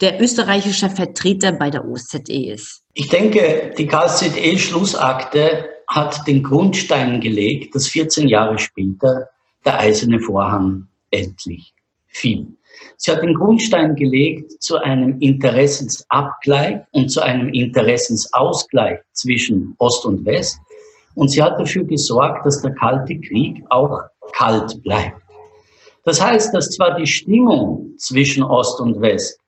der 0.00 0.20
österreichische 0.20 0.88
Vertreter 0.88 1.52
bei 1.52 1.70
der 1.70 1.84
OZE 1.84 2.22
ist. 2.26 2.82
Ich 2.94 3.08
denke, 3.08 3.74
die 3.76 3.86
KZE-Schlussakte 3.86 5.68
hat 5.86 6.26
den 6.26 6.42
Grundstein 6.42 7.20
gelegt, 7.20 7.74
dass 7.74 7.88
14 7.88 8.28
Jahre 8.28 8.58
später 8.58 9.28
der 9.64 9.78
eiserne 9.78 10.20
Vorhang 10.20 10.88
endlich 11.10 11.74
fiel. 12.10 12.46
Sie 12.96 13.10
hat 13.10 13.22
den 13.22 13.34
Grundstein 13.34 13.94
gelegt 13.96 14.62
zu 14.62 14.76
einem 14.76 15.18
Interessensabgleich 15.20 16.80
und 16.92 17.10
zu 17.10 17.20
einem 17.20 17.48
Interessensausgleich 17.48 19.00
zwischen 19.12 19.74
Ost 19.78 20.04
und 20.04 20.24
West. 20.24 20.58
Und 21.14 21.28
sie 21.28 21.42
hat 21.42 21.58
dafür 21.58 21.84
gesorgt, 21.84 22.46
dass 22.46 22.62
der 22.62 22.74
Kalte 22.74 23.18
Krieg 23.20 23.62
auch 23.70 24.00
kalt 24.32 24.82
bleibt. 24.82 25.20
Das 26.04 26.20
heißt, 26.24 26.54
dass 26.54 26.70
zwar 26.70 26.96
die 26.96 27.06
Stimmung 27.06 27.94
zwischen 27.98 28.42
Ost 28.42 28.80
und 28.80 29.00
West 29.00 29.38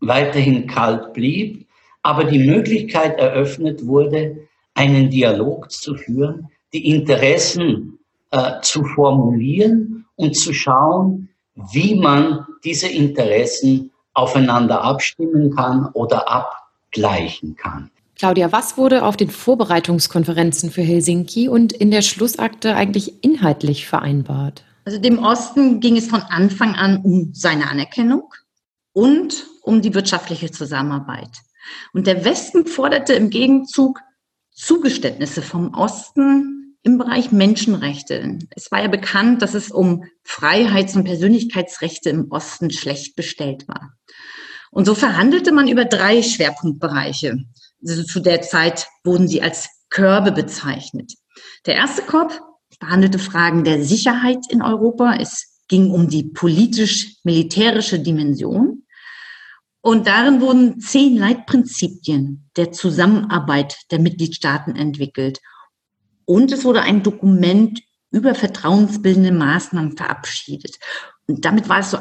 weiterhin 0.00 0.66
kalt 0.66 1.12
blieb, 1.12 1.66
aber 2.02 2.24
die 2.24 2.38
Möglichkeit 2.38 3.18
eröffnet 3.18 3.86
wurde, 3.86 4.48
einen 4.74 5.10
Dialog 5.10 5.70
zu 5.70 5.94
führen, 5.96 6.48
die 6.72 6.88
Interessen 6.88 7.98
äh, 8.30 8.60
zu 8.62 8.84
formulieren 8.84 10.06
und 10.16 10.36
zu 10.36 10.52
schauen, 10.52 11.27
wie 11.72 11.94
man 11.94 12.46
diese 12.64 12.88
Interessen 12.88 13.90
aufeinander 14.14 14.82
abstimmen 14.82 15.54
kann 15.54 15.86
oder 15.92 16.28
abgleichen 16.30 17.56
kann. 17.56 17.90
Claudia, 18.16 18.50
was 18.50 18.76
wurde 18.76 19.04
auf 19.04 19.16
den 19.16 19.30
Vorbereitungskonferenzen 19.30 20.70
für 20.70 20.82
Helsinki 20.82 21.48
und 21.48 21.72
in 21.72 21.90
der 21.90 22.02
Schlussakte 22.02 22.74
eigentlich 22.74 23.22
inhaltlich 23.22 23.86
vereinbart? 23.86 24.64
Also 24.84 24.98
dem 24.98 25.18
Osten 25.18 25.80
ging 25.80 25.96
es 25.96 26.08
von 26.08 26.22
Anfang 26.22 26.74
an 26.74 27.02
um 27.02 27.30
seine 27.32 27.70
Anerkennung 27.70 28.32
und 28.92 29.46
um 29.62 29.82
die 29.82 29.94
wirtschaftliche 29.94 30.50
Zusammenarbeit. 30.50 31.30
Und 31.92 32.06
der 32.06 32.24
Westen 32.24 32.66
forderte 32.66 33.12
im 33.12 33.30
Gegenzug 33.30 34.00
Zugeständnisse 34.52 35.42
vom 35.42 35.74
Osten 35.74 36.67
im 36.88 36.98
Bereich 36.98 37.30
Menschenrechte. 37.30 38.38
Es 38.56 38.70
war 38.72 38.80
ja 38.80 38.88
bekannt, 38.88 39.42
dass 39.42 39.54
es 39.54 39.70
um 39.70 40.04
Freiheits- 40.24 40.96
und 40.96 41.04
Persönlichkeitsrechte 41.04 42.08
im 42.08 42.30
Osten 42.30 42.70
schlecht 42.70 43.14
bestellt 43.14 43.68
war. 43.68 43.92
Und 44.70 44.86
so 44.86 44.94
verhandelte 44.94 45.52
man 45.52 45.68
über 45.68 45.84
drei 45.84 46.22
Schwerpunktbereiche. 46.22 47.44
Also 47.86 48.02
zu 48.04 48.20
der 48.20 48.40
Zeit 48.40 48.86
wurden 49.04 49.28
sie 49.28 49.42
als 49.42 49.68
Körbe 49.90 50.32
bezeichnet. 50.32 51.12
Der 51.66 51.74
erste 51.74 52.02
Korb 52.02 52.40
behandelte 52.80 53.18
Fragen 53.18 53.64
der 53.64 53.84
Sicherheit 53.84 54.38
in 54.48 54.62
Europa. 54.62 55.16
Es 55.20 55.62
ging 55.68 55.90
um 55.90 56.08
die 56.08 56.24
politisch-militärische 56.24 58.00
Dimension. 58.00 58.84
Und 59.82 60.06
darin 60.06 60.40
wurden 60.40 60.80
zehn 60.80 61.16
Leitprinzipien 61.16 62.50
der 62.56 62.72
Zusammenarbeit 62.72 63.76
der 63.90 63.98
Mitgliedstaaten 64.00 64.74
entwickelt. 64.74 65.40
Und 66.28 66.52
es 66.52 66.66
wurde 66.66 66.82
ein 66.82 67.02
Dokument 67.02 67.80
über 68.10 68.34
vertrauensbildende 68.34 69.32
Maßnahmen 69.32 69.96
verabschiedet. 69.96 70.76
Und 71.26 71.46
damit 71.46 71.70
war 71.70 71.78
es 71.78 71.92
so 71.92 71.98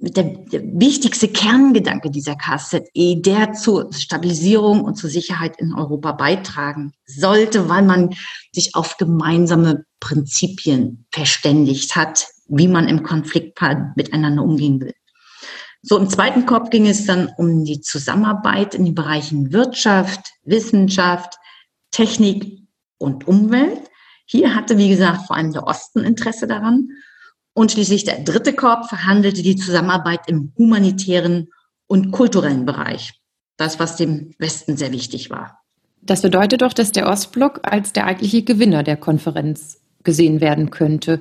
der, 0.00 0.24
der 0.24 0.62
wichtigste 0.80 1.28
Kerngedanke 1.28 2.10
dieser 2.10 2.34
KZE, 2.34 3.20
der 3.20 3.52
zur 3.52 3.92
Stabilisierung 3.92 4.80
und 4.80 4.96
zur 4.96 5.08
Sicherheit 5.08 5.60
in 5.60 5.72
Europa 5.72 6.10
beitragen 6.10 6.94
sollte, 7.06 7.68
weil 7.68 7.82
man 7.82 8.16
sich 8.50 8.74
auf 8.74 8.96
gemeinsame 8.96 9.84
Prinzipien 10.00 11.06
verständigt 11.12 11.94
hat, 11.94 12.26
wie 12.48 12.66
man 12.66 12.88
im 12.88 13.04
Konflikt 13.04 13.60
miteinander 13.94 14.42
umgehen 14.42 14.80
will. 14.80 14.94
So, 15.82 15.96
im 15.96 16.10
zweiten 16.10 16.44
Korb 16.44 16.72
ging 16.72 16.88
es 16.88 17.06
dann 17.06 17.30
um 17.38 17.64
die 17.64 17.80
Zusammenarbeit 17.82 18.74
in 18.74 18.84
den 18.84 18.96
Bereichen 18.96 19.52
Wirtschaft, 19.52 20.32
Wissenschaft, 20.42 21.36
Technik 21.92 22.60
und 23.00 23.26
Umwelt. 23.26 23.90
Hier 24.26 24.54
hatte, 24.54 24.78
wie 24.78 24.88
gesagt, 24.88 25.26
vor 25.26 25.36
allem 25.36 25.52
der 25.52 25.66
Osten 25.66 26.00
Interesse 26.00 26.46
daran. 26.46 26.90
Und 27.52 27.72
schließlich 27.72 28.04
der 28.04 28.20
dritte 28.20 28.52
Korb 28.52 28.88
verhandelte 28.88 29.42
die 29.42 29.56
Zusammenarbeit 29.56 30.20
im 30.28 30.52
humanitären 30.56 31.48
und 31.86 32.12
kulturellen 32.12 32.64
Bereich. 32.64 33.12
Das, 33.56 33.80
was 33.80 33.96
dem 33.96 34.32
Westen 34.38 34.76
sehr 34.76 34.92
wichtig 34.92 35.30
war. 35.30 35.60
Das 36.02 36.22
bedeutet 36.22 36.62
doch, 36.62 36.72
dass 36.72 36.92
der 36.92 37.08
Ostblock 37.08 37.60
als 37.62 37.92
der 37.92 38.06
eigentliche 38.06 38.42
Gewinner 38.42 38.82
der 38.82 38.96
Konferenz 38.96 39.80
gesehen 40.02 40.40
werden 40.40 40.70
könnte. 40.70 41.20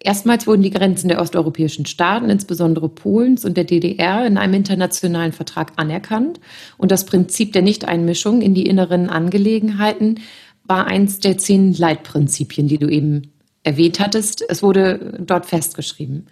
Erstmals 0.00 0.46
wurden 0.46 0.62
die 0.62 0.70
Grenzen 0.70 1.08
der 1.08 1.20
osteuropäischen 1.20 1.86
Staaten, 1.86 2.28
insbesondere 2.28 2.88
Polens 2.88 3.44
und 3.44 3.56
der 3.56 3.64
DDR, 3.64 4.26
in 4.26 4.36
einem 4.36 4.54
internationalen 4.54 5.32
Vertrag 5.32 5.72
anerkannt. 5.76 6.40
Und 6.76 6.90
das 6.90 7.06
Prinzip 7.06 7.52
der 7.52 7.62
Nichteinmischung 7.62 8.42
in 8.42 8.54
die 8.54 8.66
inneren 8.66 9.08
Angelegenheiten 9.08 10.20
war 10.66 10.86
eins 10.86 11.20
der 11.20 11.38
zehn 11.38 11.74
Leitprinzipien, 11.74 12.68
die 12.68 12.78
du 12.78 12.88
eben 12.88 13.32
erwähnt 13.62 14.00
hattest. 14.00 14.44
Es 14.48 14.62
wurde 14.62 15.18
dort 15.20 15.46
festgeschrieben. 15.46 16.26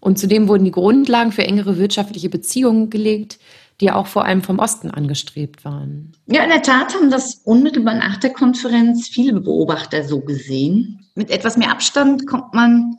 Und 0.00 0.18
zudem 0.18 0.48
wurden 0.48 0.64
die 0.64 0.72
Grundlagen 0.72 1.30
für 1.30 1.44
engere 1.44 1.78
wirtschaftliche 1.78 2.28
Beziehungen 2.28 2.90
gelegt, 2.90 3.38
die 3.80 3.90
auch 3.90 4.06
vor 4.06 4.24
allem 4.24 4.42
vom 4.42 4.58
Osten 4.58 4.90
angestrebt 4.90 5.64
waren. 5.64 6.12
Ja, 6.26 6.42
in 6.42 6.50
der 6.50 6.62
Tat 6.62 6.94
haben 6.94 7.10
das 7.10 7.40
unmittelbar 7.44 7.94
nach 7.94 8.16
der 8.16 8.30
Konferenz 8.30 9.08
viele 9.08 9.40
Beobachter 9.40 10.04
so 10.04 10.20
gesehen. 10.20 11.06
Mit 11.14 11.30
etwas 11.30 11.56
mehr 11.56 11.70
Abstand 11.70 12.26
kommt 12.26 12.52
man 12.52 12.96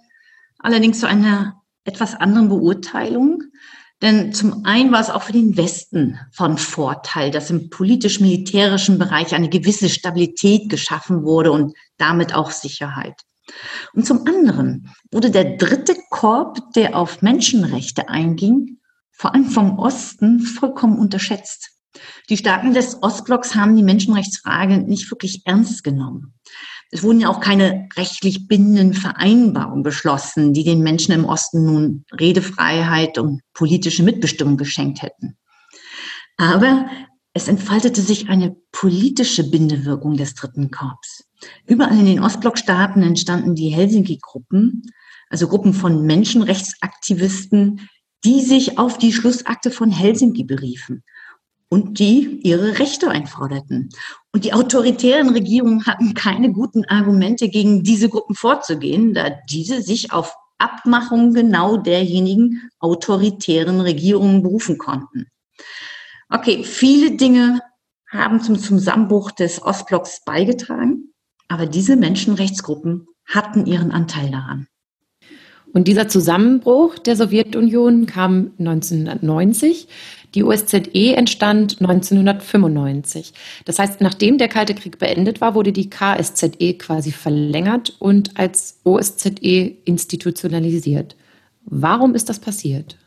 allerdings 0.59 0.99
zu 0.99 1.07
einer 1.07 1.61
etwas 1.83 2.15
anderen 2.15 2.49
Beurteilung. 2.49 3.43
Denn 4.03 4.33
zum 4.33 4.65
einen 4.65 4.91
war 4.91 4.99
es 4.99 5.09
auch 5.09 5.23
für 5.23 5.31
den 5.31 5.55
Westen 5.55 6.19
von 6.33 6.57
Vorteil, 6.57 7.31
dass 7.31 7.49
im 7.49 7.69
politisch-militärischen 7.69 8.99
Bereich 8.99 9.33
eine 9.33 9.47
gewisse 9.47 9.87
Stabilität 9.87 10.69
geschaffen 10.69 11.23
wurde 11.23 11.53
und 11.53 11.73
damit 11.97 12.35
auch 12.35 12.51
Sicherheit. 12.51 13.21
Und 13.93 14.05
zum 14.05 14.27
anderen 14.27 14.93
wurde 15.09 15.31
der 15.31 15.55
dritte 15.55 15.95
Korb, 16.09 16.73
der 16.73 16.97
auf 16.97 17.21
Menschenrechte 17.21 18.09
einging, 18.09 18.79
vor 19.13 19.33
allem 19.33 19.45
vom 19.45 19.79
Osten 19.79 20.41
vollkommen 20.41 20.99
unterschätzt. 20.99 21.69
Die 22.29 22.35
Staaten 22.35 22.73
des 22.73 23.01
Ostblocks 23.01 23.55
haben 23.55 23.77
die 23.77 23.83
Menschenrechtsfrage 23.83 24.79
nicht 24.79 25.09
wirklich 25.11 25.43
ernst 25.45 25.81
genommen. 25.81 26.33
Es 26.93 27.01
wurden 27.01 27.21
ja 27.21 27.29
auch 27.29 27.39
keine 27.39 27.89
rechtlich 27.97 28.47
bindenden 28.47 28.93
Vereinbarungen 28.93 29.81
beschlossen, 29.81 30.53
die 30.53 30.63
den 30.63 30.83
Menschen 30.83 31.11
im 31.11 31.25
Osten 31.25 31.65
nun 31.65 32.05
Redefreiheit 32.19 33.17
und 33.17 33.41
politische 33.55 34.03
Mitbestimmung 34.03 34.57
geschenkt 34.57 35.01
hätten. 35.01 35.35
Aber 36.37 36.85
es 37.33 37.47
entfaltete 37.47 37.99
sich 37.99 38.29
eine 38.29 38.55
politische 38.71 39.49
Bindewirkung 39.49 40.17
des 40.17 40.35
dritten 40.35 40.69
Korps. 40.69 41.25
Überall 41.65 41.97
in 41.97 42.05
den 42.05 42.19
Ostblockstaaten 42.19 43.01
entstanden 43.01 43.55
die 43.55 43.69
Helsinki-Gruppen, 43.69 44.83
also 45.31 45.47
Gruppen 45.47 45.73
von 45.73 46.05
Menschenrechtsaktivisten, 46.05 47.89
die 48.23 48.41
sich 48.41 48.77
auf 48.77 48.99
die 48.99 49.13
Schlussakte 49.13 49.71
von 49.71 49.89
Helsinki 49.89 50.43
beriefen 50.43 51.03
und 51.73 51.97
die 51.97 52.39
ihre 52.43 52.77
Rechte 52.77 53.09
einforderten. 53.09 53.89
Und 54.31 54.45
die 54.45 54.53
autoritären 54.53 55.29
Regierungen 55.29 55.87
hatten 55.87 56.13
keine 56.13 56.51
guten 56.51 56.85
Argumente, 56.85 57.49
gegen 57.49 57.81
diese 57.81 58.09
Gruppen 58.09 58.35
vorzugehen, 58.35 59.15
da 59.15 59.31
diese 59.49 59.81
sich 59.81 60.13
auf 60.13 60.35
Abmachungen 60.59 61.33
genau 61.33 61.77
derjenigen 61.77 62.69
autoritären 62.79 63.81
Regierungen 63.81 64.43
berufen 64.43 64.77
konnten. 64.77 65.25
Okay, 66.29 66.63
viele 66.63 67.17
Dinge 67.17 67.61
haben 68.07 68.39
zum 68.39 68.59
Zusammenbruch 68.59 69.31
des 69.31 69.59
Ostblocks 69.59 70.23
beigetragen, 70.23 71.11
aber 71.47 71.65
diese 71.65 71.95
Menschenrechtsgruppen 71.95 73.07
hatten 73.25 73.65
ihren 73.65 73.91
Anteil 73.91 74.29
daran. 74.29 74.67
Und 75.73 75.87
dieser 75.87 76.07
Zusammenbruch 76.07 76.99
der 76.99 77.15
Sowjetunion 77.15 78.05
kam 78.05 78.51
1990. 78.59 79.87
Die 80.35 80.43
OSZE 80.43 81.15
entstand 81.15 81.81
1995. 81.81 83.33
Das 83.65 83.79
heißt, 83.79 83.99
nachdem 83.99 84.37
der 84.37 84.47
Kalte 84.47 84.75
Krieg 84.75 84.99
beendet 84.99 85.41
war, 85.41 85.55
wurde 85.55 85.71
die 85.71 85.89
KSZE 85.89 86.75
quasi 86.77 87.11
verlängert 87.11 87.95
und 87.99 88.37
als 88.39 88.79
OSZE 88.83 89.75
institutionalisiert. 89.85 91.15
Warum 91.65 92.13
ist 92.13 92.29
das 92.29 92.39
passiert? 92.39 92.97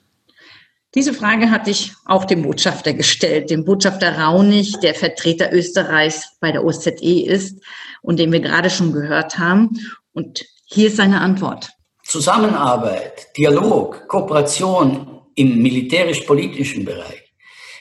Diese 0.94 1.12
Frage 1.12 1.50
hatte 1.50 1.70
ich 1.70 1.92
auch 2.04 2.24
dem 2.24 2.42
Botschafter 2.42 2.94
gestellt, 2.94 3.50
dem 3.50 3.64
Botschafter 3.64 4.18
Raunig, 4.18 4.78
der 4.80 4.94
Vertreter 4.94 5.52
Österreichs 5.52 6.36
bei 6.40 6.52
der 6.52 6.64
OSZE 6.64 7.26
ist 7.26 7.60
und 8.02 8.18
den 8.18 8.32
wir 8.32 8.40
gerade 8.40 8.70
schon 8.70 8.92
gehört 8.92 9.38
haben. 9.38 9.78
Und 10.12 10.46
hier 10.64 10.88
ist 10.88 10.96
seine 10.96 11.20
Antwort. 11.20 11.75
Zusammenarbeit, 12.08 13.36
Dialog, 13.36 14.06
Kooperation 14.06 15.22
im 15.34 15.60
militärisch-politischen 15.60 16.84
Bereich, 16.84 17.34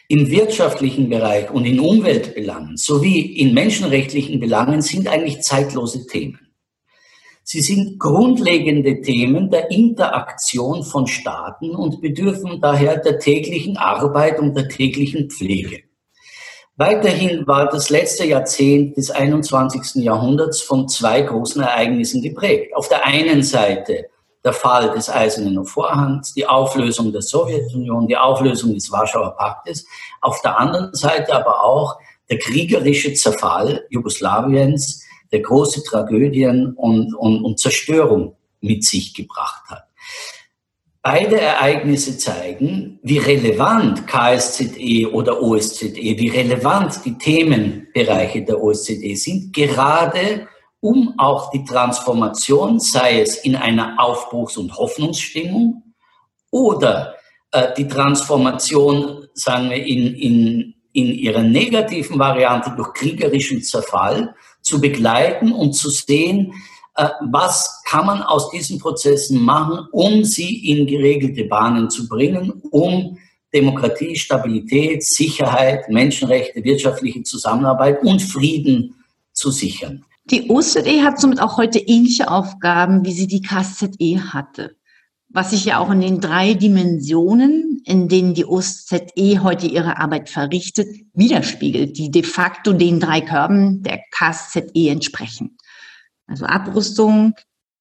im 0.08 0.32
wirtschaftlichen 0.32 1.10
Bereich 1.10 1.52
und 1.52 1.66
in 1.66 1.80
Umweltbelangen 1.80 2.76
sowie 2.76 3.20
in 3.20 3.54
menschenrechtlichen 3.54 4.40
Belangen 4.40 4.82
sind 4.82 5.08
eigentlich 5.08 5.42
zeitlose 5.42 6.08
Themen. 6.08 6.40
Sie 7.44 7.62
sind 7.62 8.00
grundlegende 8.00 9.00
Themen 9.02 9.52
der 9.52 9.70
Interaktion 9.70 10.84
von 10.84 11.06
Staaten 11.06 11.76
und 11.76 12.02
bedürfen 12.02 12.60
daher 12.60 12.98
der 12.98 13.20
täglichen 13.20 13.78
Arbeit 13.78 14.40
und 14.40 14.56
der 14.56 14.68
täglichen 14.70 15.30
Pflege. 15.30 15.84
Weiterhin 16.78 17.46
war 17.46 17.70
das 17.70 17.92
letzte 17.92 18.26
Jahrzehnt 18.26 18.98
des 18.98 19.12
21. 19.12 20.04
Jahrhunderts 20.04 20.62
von 20.62 20.90
zwei 20.90 21.22
großen 21.22 21.62
Ereignissen 21.62 22.24
geprägt. 22.24 22.76
Auf 22.76 22.90
der 22.90 23.06
einen 23.06 23.44
Seite 23.44 24.08
der 24.46 24.54
Fall 24.54 24.92
des 24.92 25.10
Eisernen 25.10 25.66
Vorhangs, 25.66 26.34
die 26.34 26.46
Auflösung 26.46 27.12
der 27.12 27.24
Sowjetunion, 27.24 28.08
die 28.08 28.16
Auflösung 28.16 28.76
des 28.76 28.92
Warschauer 28.92 29.36
Paktes. 29.36 29.88
Auf 30.22 30.42
der 30.44 30.60
anderen 30.60 30.94
Seite 30.94 31.34
aber 31.34 31.64
auch 31.64 31.98
der 32.30 32.38
kriegerische 32.38 33.14
Zerfall 33.16 33.86
Jugoslawiens, 33.90 35.04
der 35.32 35.40
große 35.40 35.84
Tragödien 35.84 36.74
und, 36.76 37.16
und, 37.16 37.44
und 37.44 37.60
Zerstörung 37.60 38.36
mit 38.62 38.84
sich 38.84 39.16
gebracht 39.16 39.64
hat. 39.68 39.84
Beide 41.02 41.40
Ereignisse 41.40 42.18
zeigen, 42.18 43.00
wie 43.04 43.18
relevant 43.18 44.08
KSZE 44.08 45.12
oder 45.12 45.42
OSZE, 45.42 45.96
wie 45.96 46.30
relevant 46.30 47.04
die 47.04 47.18
Themenbereiche 47.18 48.44
der 48.44 48.62
OSZE 48.62 49.16
sind, 49.16 49.54
gerade 49.54 50.48
um 50.82 51.14
auch 51.18 51.52
die 51.52 51.64
Transformation, 51.64 52.80
sei 52.80 53.22
es 53.22 53.38
in 53.38 53.56
einer 53.56 54.00
Aufbruchs- 54.00 54.58
und 54.58 54.78
Hoffnungsstimmung 54.78 55.94
oder 56.52 57.16
äh, 57.52 57.74
die 57.76 57.88
Transformation, 57.88 59.28
sagen 59.34 59.70
wir, 59.70 59.84
in, 59.84 60.14
in, 60.16 60.76
in 60.94 61.08
ihrer 61.08 61.42
negativen 61.42 62.20
Variante 62.20 62.72
durch 62.76 62.94
kriegerischen 62.94 63.62
Zerfall 63.64 64.36
zu 64.62 64.80
begleiten 64.80 65.52
und 65.52 65.74
zu 65.74 65.90
sehen, 65.90 66.54
äh, 66.96 67.10
was 67.30 67.82
kann 67.86 68.06
man 68.06 68.22
aus 68.22 68.50
diesen 68.52 68.80
Prozessen 68.80 69.42
machen, 69.42 69.88
um 69.92 70.24
sie 70.24 70.70
in 70.72 70.88
geregelte 70.88 71.46
Bahnen 71.46 71.90
zu 71.90 72.08
bringen, 72.08 72.62
um 72.72 73.18
Demokratie, 73.54 74.16
Stabilität, 74.16 75.04
Sicherheit, 75.04 75.90
Menschenrechte, 75.90 76.64
wirtschaftliche 76.64 77.24
Zusammenarbeit 77.24 78.02
und 78.04 78.22
Frieden 78.22 78.96
zu 79.34 79.52
sichern. 79.52 80.06
Die 80.32 80.50
OSZE 80.50 81.04
hat 81.04 81.20
somit 81.20 81.40
auch 81.40 81.58
heute 81.58 81.78
ähnliche 81.78 82.32
Aufgaben, 82.32 83.06
wie 83.06 83.14
sie 83.14 83.28
die 83.28 83.44
KZE 83.44 84.34
hatte. 84.34 84.76
Was 85.30 85.52
sich 85.52 85.66
ja 85.66 85.78
auch 85.78 85.92
in 85.92 86.02
den 86.02 86.20
drei 86.20 86.56
Dimensionen, 86.56 87.82
in 87.86 88.08
denen 88.08 88.34
die 88.34 88.46
OSZE 88.46 89.44
heute 89.44 89.68
ihre 89.68 89.98
Arbeit 89.98 90.30
verrichtet, 90.30 90.88
widerspiegelt, 91.14 91.98
die 92.00 92.10
de 92.10 92.24
facto 92.24 92.74
den 92.74 93.00
drei 93.00 93.22
Körben 93.22 93.84
der 93.84 94.02
KZE 94.12 94.90
entsprechen. 94.90 95.58
Also 96.26 96.46
Abrüstung, 96.46 97.36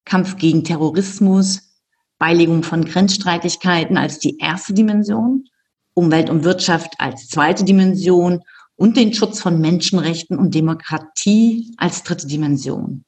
Kampf 0.04 0.36
gegen 0.36 0.64
Terrorismus, 0.64 1.62
Beilegung 2.18 2.62
von 2.62 2.84
Grenzstreitigkeiten 2.84 3.96
als 3.96 4.18
die 4.18 4.36
erste 4.36 4.74
Dimension, 4.74 5.46
Umwelt 5.94 6.28
und 6.28 6.44
Wirtschaft 6.44 6.92
als 6.98 7.28
zweite 7.28 7.64
Dimension 7.64 8.42
und 8.76 8.96
den 8.96 9.14
Schutz 9.14 9.40
von 9.40 9.60
Menschenrechten 9.60 10.38
und 10.38 10.54
Demokratie 10.54 11.74
als 11.76 12.02
dritte 12.02 12.26
Dimension. 12.26 13.04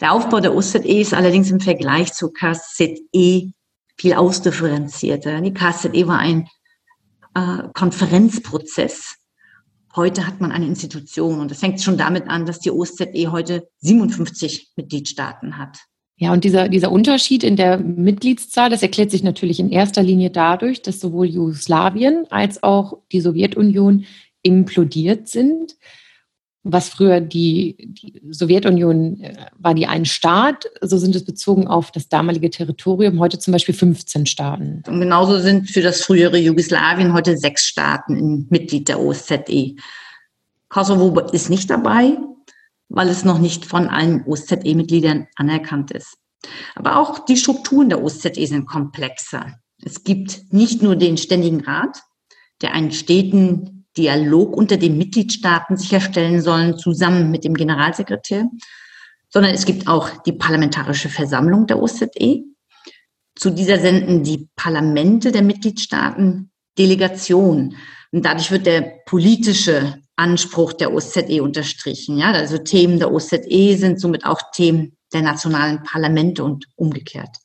Der 0.00 0.12
Aufbau 0.12 0.40
der 0.40 0.54
OZE 0.54 0.78
ist 0.78 1.14
allerdings 1.14 1.50
im 1.50 1.60
Vergleich 1.60 2.12
zur 2.12 2.32
KZE 2.32 3.52
viel 3.96 4.14
ausdifferenzierter. 4.14 5.40
Die 5.40 5.54
KZE 5.54 6.06
war 6.06 6.18
ein 6.18 6.48
äh, 7.34 7.68
Konferenzprozess 7.72 9.16
Heute 9.96 10.26
hat 10.26 10.40
man 10.40 10.50
eine 10.50 10.66
Institution 10.66 11.38
und 11.38 11.50
das 11.52 11.60
fängt 11.60 11.80
schon 11.80 11.96
damit 11.96 12.26
an, 12.26 12.46
dass 12.46 12.58
die 12.58 12.72
OSZE 12.72 13.30
heute 13.30 13.68
57 13.78 14.72
Mitgliedstaaten 14.74 15.56
hat. 15.56 15.78
Ja, 16.16 16.32
und 16.32 16.42
dieser, 16.42 16.68
dieser 16.68 16.90
Unterschied 16.90 17.44
in 17.44 17.54
der 17.54 17.78
Mitgliedszahl, 17.78 18.70
das 18.70 18.82
erklärt 18.82 19.12
sich 19.12 19.22
natürlich 19.22 19.60
in 19.60 19.70
erster 19.70 20.02
Linie 20.02 20.30
dadurch, 20.30 20.82
dass 20.82 20.98
sowohl 20.98 21.26
Jugoslawien 21.26 22.26
als 22.30 22.62
auch 22.62 23.02
die 23.12 23.20
Sowjetunion 23.20 24.04
implodiert 24.44 25.28
sind 25.28 25.76
was 26.64 26.88
früher 26.88 27.20
die, 27.20 27.76
die 27.78 28.22
Sowjetunion 28.30 29.20
äh, 29.20 29.36
war, 29.58 29.74
die 29.74 29.86
ein 29.86 30.06
Staat, 30.06 30.64
so 30.80 30.96
sind 30.96 31.14
es 31.14 31.24
bezogen 31.24 31.68
auf 31.68 31.92
das 31.92 32.08
damalige 32.08 32.48
Territorium 32.50 33.20
heute 33.20 33.38
zum 33.38 33.52
Beispiel 33.52 33.74
15 33.74 34.24
Staaten. 34.24 34.82
Und 34.86 34.98
genauso 34.98 35.38
sind 35.38 35.70
für 35.70 35.82
das 35.82 36.02
frühere 36.02 36.38
Jugoslawien 36.38 37.12
heute 37.12 37.36
sechs 37.36 37.66
Staaten 37.66 38.46
Mitglied 38.48 38.88
der 38.88 38.98
OSZE. 38.98 39.76
Kosovo 40.70 41.20
ist 41.32 41.50
nicht 41.50 41.68
dabei, 41.68 42.16
weil 42.88 43.08
es 43.08 43.24
noch 43.24 43.38
nicht 43.38 43.66
von 43.66 43.88
allen 43.88 44.24
OSZE-Mitgliedern 44.26 45.26
anerkannt 45.36 45.90
ist. 45.90 46.16
Aber 46.74 46.96
auch 46.96 47.26
die 47.26 47.36
Strukturen 47.36 47.90
der 47.90 48.02
OSZE 48.02 48.46
sind 48.46 48.66
komplexer. 48.66 49.58
Es 49.82 50.02
gibt 50.02 50.52
nicht 50.52 50.82
nur 50.82 50.96
den 50.96 51.18
Ständigen 51.18 51.60
Rat, 51.60 52.00
der 52.62 52.72
einen 52.72 52.92
steten 52.92 53.73
Dialog 53.96 54.56
unter 54.56 54.76
den 54.76 54.98
Mitgliedstaaten 54.98 55.76
sicherstellen 55.76 56.40
sollen, 56.40 56.78
zusammen 56.78 57.30
mit 57.30 57.44
dem 57.44 57.54
Generalsekretär, 57.54 58.48
sondern 59.28 59.54
es 59.54 59.64
gibt 59.64 59.88
auch 59.88 60.10
die 60.22 60.32
Parlamentarische 60.32 61.08
Versammlung 61.08 61.66
der 61.66 61.80
OSZE. 61.80 62.44
Zu 63.36 63.50
dieser 63.50 63.78
senden 63.78 64.22
die 64.22 64.48
Parlamente 64.56 65.32
der 65.32 65.42
Mitgliedstaaten 65.42 66.50
Delegationen. 66.78 67.76
Und 68.12 68.24
dadurch 68.24 68.50
wird 68.50 68.66
der 68.66 69.00
politische 69.06 70.00
Anspruch 70.16 70.72
der 70.72 70.92
OSZE 70.92 71.42
unterstrichen. 71.42 72.18
Ja, 72.18 72.30
also 72.30 72.58
Themen 72.58 72.98
der 72.98 73.12
OSZE 73.12 73.76
sind 73.76 74.00
somit 74.00 74.24
auch 74.24 74.40
Themen 74.52 74.96
der 75.12 75.22
nationalen 75.22 75.82
Parlamente 75.82 76.44
und 76.44 76.66
umgekehrt. 76.76 77.36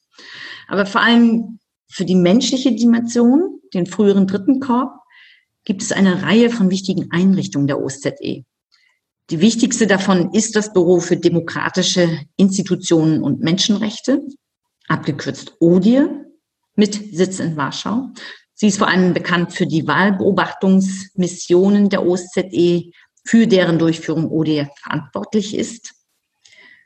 Aber 0.67 0.85
vor 0.85 1.01
allem 1.01 1.59
für 1.91 2.05
die 2.05 2.15
menschliche 2.15 2.71
Dimension, 2.71 3.59
den 3.73 3.88
früheren 3.88 4.27
dritten 4.27 4.59
Korb, 4.59 4.91
gibt 5.65 5.81
es 5.81 5.91
eine 5.91 6.23
Reihe 6.23 6.49
von 6.49 6.69
wichtigen 6.69 7.11
Einrichtungen 7.11 7.67
der 7.67 7.81
OSZE. 7.81 8.45
Die 9.29 9.41
wichtigste 9.41 9.85
davon 9.85 10.33
ist 10.33 10.55
das 10.55 10.73
Büro 10.73 10.99
für 10.99 11.17
demokratische 11.17 12.21
Institutionen 12.35 13.21
und 13.21 13.41
Menschenrechte, 13.41 14.21
abgekürzt 14.87 15.55
ODIR, 15.59 16.25
mit 16.75 17.15
Sitz 17.15 17.39
in 17.39 17.55
Warschau. 17.55 18.09
Sie 18.55 18.67
ist 18.67 18.79
vor 18.79 18.87
allem 18.87 19.13
bekannt 19.13 19.53
für 19.53 19.67
die 19.67 19.85
Wahlbeobachtungsmissionen 19.85 21.89
der 21.89 22.05
OSZE, 22.05 22.91
für 23.23 23.45
deren 23.45 23.77
Durchführung 23.77 24.31
ODIR 24.31 24.69
verantwortlich 24.81 25.55
ist. 25.55 25.93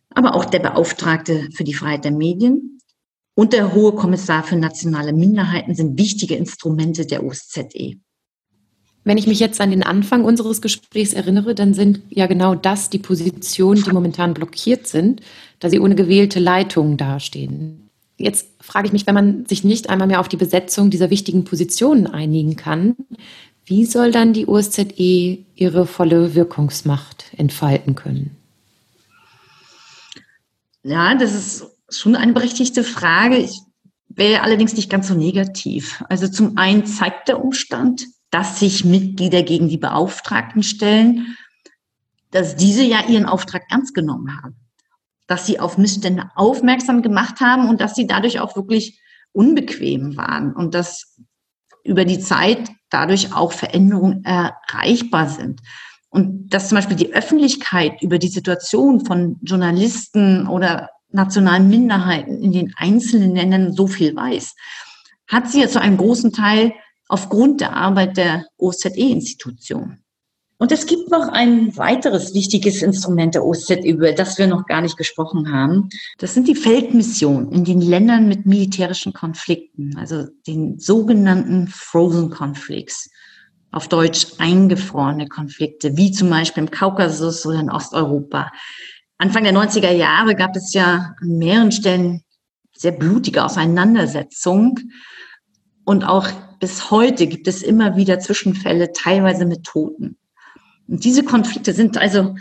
Aber 0.10 0.36
auch 0.36 0.46
der 0.46 0.60
Beauftragte 0.60 1.48
für 1.56 1.64
die 1.64 1.74
Freiheit 1.74 2.04
der 2.04 2.12
Medien 2.12 2.80
und 3.36 3.54
der 3.54 3.74
Hohe 3.74 3.94
Kommissar 3.94 4.44
für 4.44 4.58
nationale 4.58 5.14
Minderheiten 5.14 5.76
sind 5.76 5.98
wichtige 5.98 6.36
Instrumente 6.36 7.06
der 7.06 7.24
OSZE. 7.24 8.00
Wenn 9.04 9.18
ich 9.18 9.28
mich 9.28 9.40
jetzt 9.40 9.60
an 9.60 9.72
den 9.72 9.84
Anfang 9.84 10.24
unseres 10.24 10.62
Gesprächs 10.62 11.14
erinnere, 11.14 11.56
dann 11.56 11.74
sind 11.74 12.02
ja 12.10 12.26
genau 12.28 12.56
das 12.56 12.90
die 12.90 13.00
Positionen, 13.00 13.84
die 13.84 13.92
momentan 13.92 14.34
blockiert 14.34 14.88
sind, 14.88 15.22
da 15.60 15.70
sie 15.70 15.80
ohne 15.80 15.96
gewählte 15.96 16.40
Leitungen 16.40 16.96
dastehen. 16.96 17.90
Jetzt 18.18 18.48
frage 18.62 18.88
ich 18.88 18.94
mich, 18.94 19.06
wenn 19.06 19.16
man 19.16 19.46
sich 19.46 19.64
nicht 19.64 19.90
einmal 19.90 20.08
mehr 20.08 20.22
auf 20.22 20.30
die 20.30 20.38
Besetzung 20.38 20.90
dieser 20.90 21.10
wichtigen 21.10 21.44
Positionen 21.44 22.08
einigen 22.08 22.56
kann, 22.56 22.96
wie 23.66 23.86
soll 23.86 24.12
dann 24.12 24.34
die 24.34 24.48
OSZE 24.48 25.40
ihre 25.56 25.86
volle 25.86 26.36
Wirkungsmacht 26.36 27.26
entfalten 27.38 27.96
können? 27.96 28.38
Ja, 30.84 31.16
das 31.16 31.34
ist 31.34 31.66
schon 31.90 32.16
eine 32.16 32.34
berechtigte 32.34 32.84
Frage. 32.84 33.38
Ich 33.38 33.60
wäre 34.10 34.42
allerdings 34.42 34.76
nicht 34.76 34.90
ganz 34.90 35.08
so 35.08 35.14
negativ. 35.14 36.04
Also 36.10 36.28
zum 36.28 36.58
einen 36.58 36.86
zeigt 36.86 37.30
der 37.30 37.44
Umstand, 37.44 38.06
dass 38.34 38.60
sich 38.60 38.84
Mitglieder 38.84 39.44
gegen 39.44 39.70
die 39.70 39.78
Beauftragten 39.78 40.64
stellen, 40.64 41.38
dass 42.32 42.56
diese 42.56 42.84
ja 42.84 43.06
ihren 43.08 43.28
Auftrag 43.28 43.62
ernst 43.70 43.94
genommen 43.94 44.42
haben, 44.42 44.56
dass 45.28 45.46
sie 45.46 45.60
auf 45.60 45.78
Missstände 45.78 46.32
aufmerksam 46.34 47.04
gemacht 47.04 47.42
haben 47.42 47.70
und 47.70 47.80
dass 47.80 47.94
sie 47.94 48.08
dadurch 48.08 48.40
auch 48.40 48.56
wirklich 48.56 49.00
unbequem 49.34 50.18
waren 50.18 50.52
und 50.52 50.74
dass 50.74 51.20
über 51.84 52.06
die 52.06 52.20
Zeit 52.20 52.72
dadurch 52.90 53.36
auch 53.36 53.52
Veränderungen 53.52 54.26
erreichbar 54.26 55.30
sind. 55.30 55.62
Und 56.10 56.50
dass 56.50 56.70
zum 56.70 56.78
Beispiel 56.78 56.98
die 56.98 57.14
Öffentlichkeit 57.14 58.02
über 58.02 58.18
die 58.18 58.30
Situation 58.30 59.06
von 59.06 59.38
Journalisten 59.44 60.48
oder 60.48 60.90
nationalen 61.12 61.70
Minderheiten 61.70 62.42
in 62.42 62.52
den 62.52 62.74
einzelnen 62.78 63.36
Ländern 63.36 63.74
so 63.74 63.86
viel 63.86 64.16
weiß, 64.16 64.56
hat 65.28 65.52
sie 65.52 65.62
ja 65.62 65.68
zu 65.68 65.80
einem 65.80 65.98
großen 65.98 66.32
Teil 66.32 66.74
aufgrund 67.14 67.62
der 67.62 67.76
Arbeit 67.76 68.18
der 68.18 68.48
OZE-Institution. 68.58 70.00
Und 70.58 70.72
es 70.72 70.88
gibt 70.88 71.12
noch 71.12 71.28
ein 71.28 71.78
weiteres 71.78 72.34
wichtiges 72.34 72.82
Instrument 72.82 73.36
der 73.36 73.46
OZE, 73.46 73.76
über 73.86 74.14
das 74.14 74.40
wir 74.40 74.48
noch 74.48 74.66
gar 74.66 74.82
nicht 74.82 74.98
gesprochen 74.98 75.54
haben. 75.54 75.90
Das 76.18 76.34
sind 76.34 76.48
die 76.48 76.56
Feldmissionen 76.56 77.52
in 77.52 77.66
den 77.66 77.82
Ländern 77.82 78.28
mit 78.28 78.48
militärischen 78.48 79.14
Konflikten, 79.14 79.96
also 79.96 80.26
den 80.48 80.80
sogenannten 80.80 81.68
Frozen 81.68 82.32
Conflicts. 82.32 83.12
Auf 83.72 83.90
Deutsch 83.90 84.26
eingefrorene 84.40 85.28
Konflikte, 85.28 85.96
wie 85.96 86.12
zum 86.12 86.32
Beispiel 86.32 86.64
im 86.64 86.72
Kaukasus 86.72 87.46
oder 87.46 87.60
in 87.60 87.70
Osteuropa. 87.70 88.52
Anfang 89.20 89.44
der 89.44 89.54
90er 89.54 89.92
Jahre 89.92 90.34
gab 90.34 90.56
es 90.56 90.74
ja 90.74 91.14
an 91.22 91.38
mehreren 91.38 91.72
Stellen 91.72 92.24
sehr 92.76 92.92
blutige 92.92 93.44
Auseinandersetzungen 93.44 94.92
und 95.86 96.06
auch 96.06 96.28
bis 96.64 96.92
heute 96.92 97.28
gibt 97.28 97.50
es 97.50 97.62
immer 97.62 97.98
wieder 97.98 98.20
Zwischenfälle, 98.20 98.94
teilweise 98.94 99.44
mit 99.44 99.66
Toten. 99.66 100.18
Und 100.88 101.04
diese 101.04 101.26
Konflikte 101.26 101.74
sind 101.74 101.98
also 101.98 102.38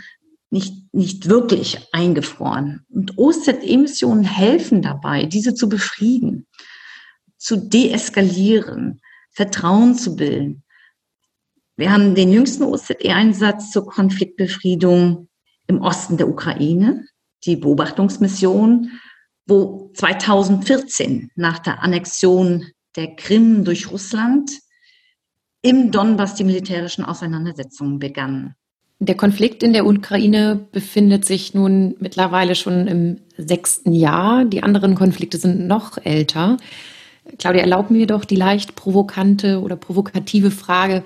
nicht, 0.49 0.93
nicht 0.93 1.27
wirklich 1.27 1.89
eingefroren. 1.91 2.85
Und 2.89 3.17
OZE-Missionen 3.17 4.23
helfen 4.23 4.81
dabei, 4.81 5.25
diese 5.25 5.55
zu 5.55 5.67
befrieden, 5.67 6.47
zu 7.35 7.57
deeskalieren, 7.57 9.01
Vertrauen 9.31 9.95
zu 9.95 10.15
bilden. 10.15 10.63
Wir 11.75 11.91
haben 11.91 12.15
den 12.15 12.31
jüngsten 12.31 12.63
OZE-Einsatz 12.63 13.71
zur 13.71 13.85
Konfliktbefriedung 13.85 15.27
im 15.67 15.81
Osten 15.81 16.15
der 16.15 16.29
Ukraine, 16.29 17.05
die 17.43 17.57
Beobachtungsmission, 17.57 18.89
wo 19.47 19.91
2014 19.95 21.29
nach 21.35 21.59
der 21.59 21.83
Annexion 21.83 22.67
der 22.95 23.15
Krim 23.15 23.63
durch 23.63 23.91
Russland 23.91 24.51
im 25.61 25.91
Donbass 25.91 26.35
die 26.35 26.43
militärischen 26.43 27.05
Auseinandersetzungen 27.05 27.99
begannen. 27.99 28.55
Der 28.99 29.15
Konflikt 29.15 29.63
in 29.63 29.73
der 29.73 29.85
Ukraine 29.85 30.67
befindet 30.71 31.25
sich 31.25 31.53
nun 31.53 31.95
mittlerweile 31.99 32.55
schon 32.55 32.87
im 32.87 33.19
sechsten 33.37 33.91
Jahr. 33.91 34.45
Die 34.45 34.63
anderen 34.63 34.95
Konflikte 34.95 35.37
sind 35.37 35.67
noch 35.67 35.97
älter. 35.97 36.57
Claudia, 37.37 37.61
erlaub 37.61 37.89
mir 37.89 38.07
doch 38.07 38.25
die 38.25 38.35
leicht 38.35 38.75
provokante 38.75 39.61
oder 39.61 39.75
provokative 39.75 40.51
Frage, 40.51 41.03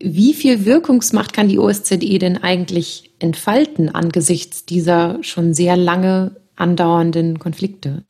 wie 0.00 0.34
viel 0.34 0.64
Wirkungsmacht 0.64 1.32
kann 1.32 1.48
die 1.48 1.58
OSZE 1.58 2.18
denn 2.18 2.42
eigentlich 2.42 3.10
entfalten 3.20 3.88
angesichts 3.88 4.64
dieser 4.64 5.22
schon 5.22 5.54
sehr 5.54 5.76
lange 5.76 6.36
andauernden 6.56 7.38
Konflikte? 7.38 8.04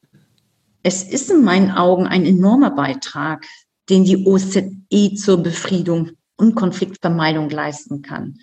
Es 0.86 1.02
ist 1.02 1.32
in 1.32 1.42
meinen 1.42 1.72
Augen 1.72 2.06
ein 2.06 2.24
enormer 2.24 2.70
Beitrag, 2.70 3.44
den 3.90 4.04
die 4.04 4.24
OSZE 4.24 5.14
zur 5.16 5.42
Befriedung 5.42 6.12
und 6.36 6.54
Konfliktvermeidung 6.54 7.50
leisten 7.50 8.02
kann. 8.02 8.38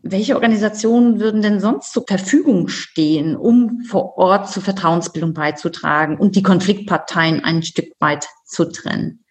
Welche 0.00 0.34
Organisationen 0.34 1.20
würden 1.20 1.42
denn 1.42 1.60
sonst 1.60 1.92
zur 1.92 2.06
Verfügung 2.08 2.68
stehen, 2.68 3.36
um 3.36 3.82
vor 3.82 4.16
Ort 4.16 4.50
zur 4.50 4.62
Vertrauensbildung 4.62 5.34
beizutragen 5.34 6.16
und 6.16 6.36
die 6.36 6.42
Konfliktparteien 6.42 7.44
ein 7.44 7.62
Stück 7.62 7.92
weit 8.00 8.26
zu 8.46 8.64
trennen? 8.64 9.22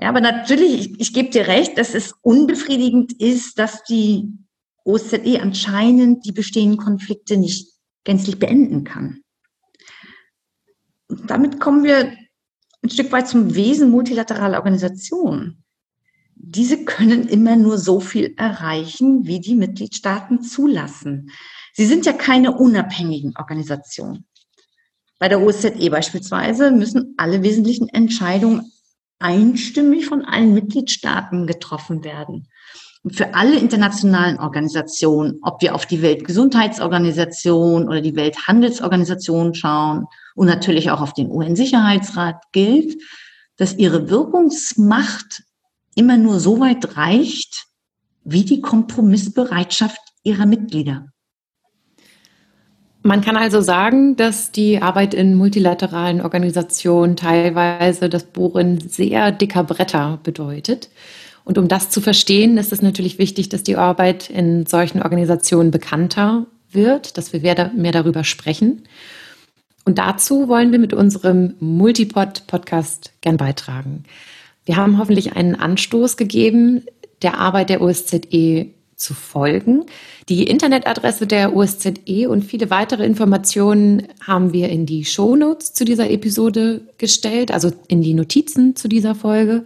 Ja, 0.00 0.08
aber 0.08 0.20
natürlich, 0.20 0.92
ich, 0.92 1.00
ich 1.00 1.12
gebe 1.12 1.30
dir 1.30 1.48
recht, 1.48 1.76
dass 1.78 1.96
es 1.96 2.14
unbefriedigend 2.22 3.12
ist, 3.20 3.58
dass 3.58 3.82
die 3.82 4.28
OSZE 4.84 5.40
anscheinend 5.42 6.24
die 6.24 6.32
bestehenden 6.32 6.78
Konflikte 6.78 7.38
nicht 7.38 7.72
gänzlich 8.04 8.38
beenden 8.38 8.84
kann. 8.84 9.23
Damit 11.26 11.60
kommen 11.60 11.84
wir 11.84 12.12
ein 12.82 12.90
Stück 12.90 13.12
weit 13.12 13.28
zum 13.28 13.54
Wesen 13.54 13.90
multilateraler 13.90 14.58
Organisationen. 14.58 15.64
Diese 16.36 16.84
können 16.84 17.26
immer 17.28 17.56
nur 17.56 17.78
so 17.78 18.00
viel 18.00 18.34
erreichen, 18.36 19.26
wie 19.26 19.40
die 19.40 19.54
Mitgliedstaaten 19.54 20.42
zulassen. 20.42 21.30
Sie 21.72 21.86
sind 21.86 22.06
ja 22.06 22.12
keine 22.12 22.52
unabhängigen 22.56 23.34
Organisationen. 23.38 24.26
Bei 25.18 25.28
der 25.28 25.40
OSZE 25.40 25.90
beispielsweise 25.90 26.70
müssen 26.70 27.14
alle 27.16 27.42
wesentlichen 27.42 27.88
Entscheidungen 27.88 28.72
einstimmig 29.18 30.06
von 30.06 30.24
allen 30.24 30.52
Mitgliedstaaten 30.52 31.46
getroffen 31.46 32.04
werden. 32.04 32.48
Und 33.02 33.16
für 33.16 33.34
alle 33.34 33.58
internationalen 33.58 34.38
Organisationen, 34.38 35.38
ob 35.42 35.62
wir 35.62 35.74
auf 35.74 35.86
die 35.86 36.02
Weltgesundheitsorganisation 36.02 37.88
oder 37.88 38.00
die 38.00 38.16
Welthandelsorganisation 38.16 39.54
schauen 39.54 40.06
und 40.34 40.46
natürlich 40.46 40.90
auch 40.90 41.00
auf 41.00 41.14
den 41.14 41.30
UN-Sicherheitsrat 41.30 42.42
gilt, 42.52 43.00
dass 43.56 43.76
ihre 43.76 44.10
Wirkungsmacht 44.10 45.42
immer 45.94 46.16
nur 46.16 46.40
so 46.40 46.60
weit 46.60 46.96
reicht, 46.96 47.66
wie 48.24 48.44
die 48.44 48.60
Kompromissbereitschaft 48.60 50.00
ihrer 50.22 50.46
Mitglieder. 50.46 51.06
Man 53.06 53.20
kann 53.20 53.36
also 53.36 53.60
sagen, 53.60 54.16
dass 54.16 54.50
die 54.50 54.80
Arbeit 54.80 55.12
in 55.12 55.34
multilateralen 55.34 56.22
Organisationen 56.22 57.16
teilweise 57.16 58.08
das 58.08 58.24
Bohren 58.24 58.80
sehr 58.80 59.30
dicker 59.30 59.62
Bretter 59.62 60.18
bedeutet. 60.22 60.88
Und 61.44 61.58
um 61.58 61.68
das 61.68 61.90
zu 61.90 62.00
verstehen, 62.00 62.56
ist 62.56 62.72
es 62.72 62.80
natürlich 62.80 63.18
wichtig, 63.18 63.50
dass 63.50 63.62
die 63.62 63.76
Arbeit 63.76 64.30
in 64.30 64.64
solchen 64.64 65.02
Organisationen 65.02 65.70
bekannter 65.70 66.46
wird, 66.70 67.18
dass 67.18 67.34
wir 67.34 67.42
mehr 67.42 67.92
darüber 67.92 68.24
sprechen. 68.24 68.84
Und 69.84 69.98
dazu 69.98 70.48
wollen 70.48 70.72
wir 70.72 70.78
mit 70.78 70.94
unserem 70.94 71.54
Multipod-Podcast 71.60 73.12
gern 73.20 73.36
beitragen. 73.36 74.04
Wir 74.64 74.76
haben 74.76 74.98
hoffentlich 74.98 75.36
einen 75.36 75.54
Anstoß 75.54 76.16
gegeben, 76.16 76.84
der 77.22 77.38
Arbeit 77.38 77.68
der 77.70 77.82
OSZE 77.82 78.70
zu 78.96 79.14
folgen. 79.14 79.84
Die 80.28 80.44
Internetadresse 80.44 81.26
der 81.26 81.54
OSZE 81.54 82.28
und 82.28 82.42
viele 82.42 82.70
weitere 82.70 83.04
Informationen 83.04 84.08
haben 84.26 84.52
wir 84.52 84.70
in 84.70 84.86
die 84.86 85.04
Shownotes 85.04 85.74
zu 85.74 85.84
dieser 85.84 86.10
Episode 86.10 86.82
gestellt, 86.96 87.50
also 87.50 87.72
in 87.88 88.02
die 88.02 88.14
Notizen 88.14 88.76
zu 88.76 88.88
dieser 88.88 89.14
Folge. 89.14 89.64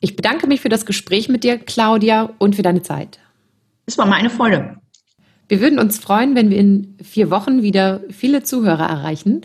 Ich 0.00 0.14
bedanke 0.14 0.46
mich 0.46 0.60
für 0.60 0.68
das 0.68 0.86
Gespräch 0.86 1.28
mit 1.28 1.42
dir, 1.42 1.58
Claudia, 1.58 2.30
und 2.38 2.54
für 2.54 2.62
deine 2.62 2.82
Zeit. 2.82 3.18
Es 3.86 3.98
war 3.98 4.06
meine 4.06 4.30
Freude. 4.30 4.76
Wir 5.48 5.62
würden 5.62 5.78
uns 5.78 5.98
freuen, 5.98 6.34
wenn 6.34 6.50
wir 6.50 6.58
in 6.58 6.94
vier 7.02 7.30
Wochen 7.30 7.62
wieder 7.62 8.02
viele 8.10 8.42
Zuhörer 8.42 8.86
erreichen. 8.86 9.40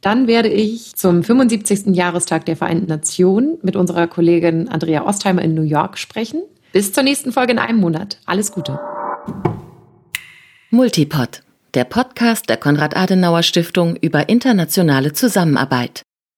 Dann 0.00 0.26
werde 0.26 0.48
ich 0.48 0.96
zum 0.96 1.22
75. 1.22 1.94
Jahrestag 1.94 2.44
der 2.44 2.56
Vereinten 2.56 2.86
Nationen 2.86 3.58
mit 3.62 3.76
unserer 3.76 4.08
Kollegin 4.08 4.68
Andrea 4.68 5.06
Ostheimer 5.06 5.42
in 5.42 5.54
New 5.54 5.62
York 5.62 5.96
sprechen. 5.96 6.42
Bis 6.72 6.92
zur 6.92 7.04
nächsten 7.04 7.30
Folge 7.30 7.52
in 7.52 7.60
einem 7.60 7.78
Monat. 7.78 8.18
Alles 8.26 8.50
Gute. 8.50 8.80
Multipod, 10.70 11.42
der 11.74 11.84
Podcast 11.84 12.48
der 12.48 12.56
Konrad-Adenauer-Stiftung 12.56 13.94
über 13.94 14.28
internationale 14.28 15.12
Zusammenarbeit. 15.12 16.02